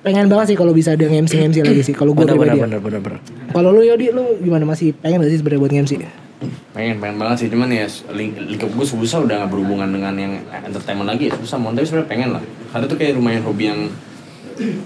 [0.00, 2.62] pengen banget sih kalau bisa ada yang MC MC lagi sih kalau gue pribadi ya.
[2.62, 3.18] bener bener bener.
[3.50, 4.62] Kalau lu Yodi lu gimana?
[4.64, 5.92] Masih pengen gak sih sebenarnya buat MC
[6.70, 10.32] pengen pengen banget sih cuman ya ling- lingkup gue susah udah gak berhubungan dengan yang
[10.62, 12.42] entertainment lagi ya susah mau tapi sebenarnya pengen lah.
[12.68, 13.80] Karena itu kayak lumayan hobi yang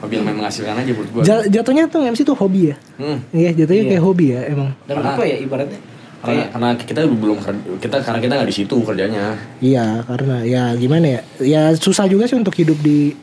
[0.00, 2.76] hobi yang main menghasilkan aja buat gue Ja- jatuhnya tuh MC tuh hobi ya?
[2.96, 3.18] Hmm.
[3.30, 4.70] Iya jatuhnya kayak hobi ya emang.
[4.84, 5.78] Dan apa ya ibaratnya
[6.20, 7.36] karena, karena kita belum
[7.78, 12.24] kita karena kita nggak di situ kerjanya Iya karena ya gimana ya Ya susah juga
[12.24, 13.16] sih untuk hidup di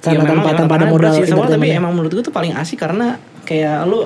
[0.00, 1.30] Ya, sana memang- tanpa memang tanpa ada modal semua, tapi
[1.62, 1.78] entertainment.
[1.78, 4.02] emang menurut gue tuh paling asik karena kayak lu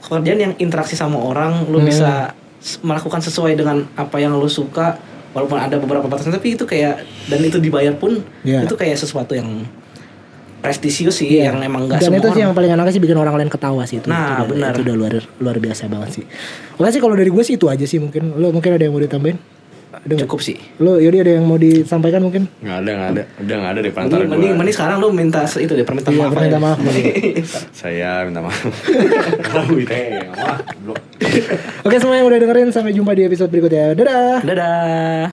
[0.00, 1.68] kerjaan yang interaksi sama orang Hmm.
[1.68, 4.96] lu bisa s- melakukan sesuai dengan apa yang lu suka
[5.30, 8.64] walaupun ada beberapa batasan tapi itu kayak dan itu dibayar pun Iya.
[8.64, 9.68] itu kayak sesuatu yang
[10.58, 13.34] prestisius sih yang emang gak Dan semua itu sih yang paling enak sih bikin orang
[13.38, 14.10] lain ketawa sih itu.
[14.10, 14.70] Nah, itu udah, benar.
[14.74, 16.24] Itu udah luar luar biasa banget sih.
[16.78, 18.34] Oke sih kalau dari gue sih itu aja sih mungkin.
[18.36, 19.58] Lo mungkin ada yang mau ditambahin?
[19.88, 22.44] Ada cukup sih Lo Yodi ada yang mau disampaikan mungkin?
[22.60, 25.08] nggak ada nggak ada udah nggak ada deh perantara mending, mending, gue mending sekarang lu
[25.10, 26.78] minta itu deh permintaan Iya, maaf permintaan maaf,
[27.72, 28.60] saya minta maaf
[29.48, 30.60] karena gue teh maaf
[31.84, 33.92] Oke semua yang udah dengerin sampai jumpa di episode berikutnya.
[33.96, 34.38] Dadah.
[34.44, 35.24] dadah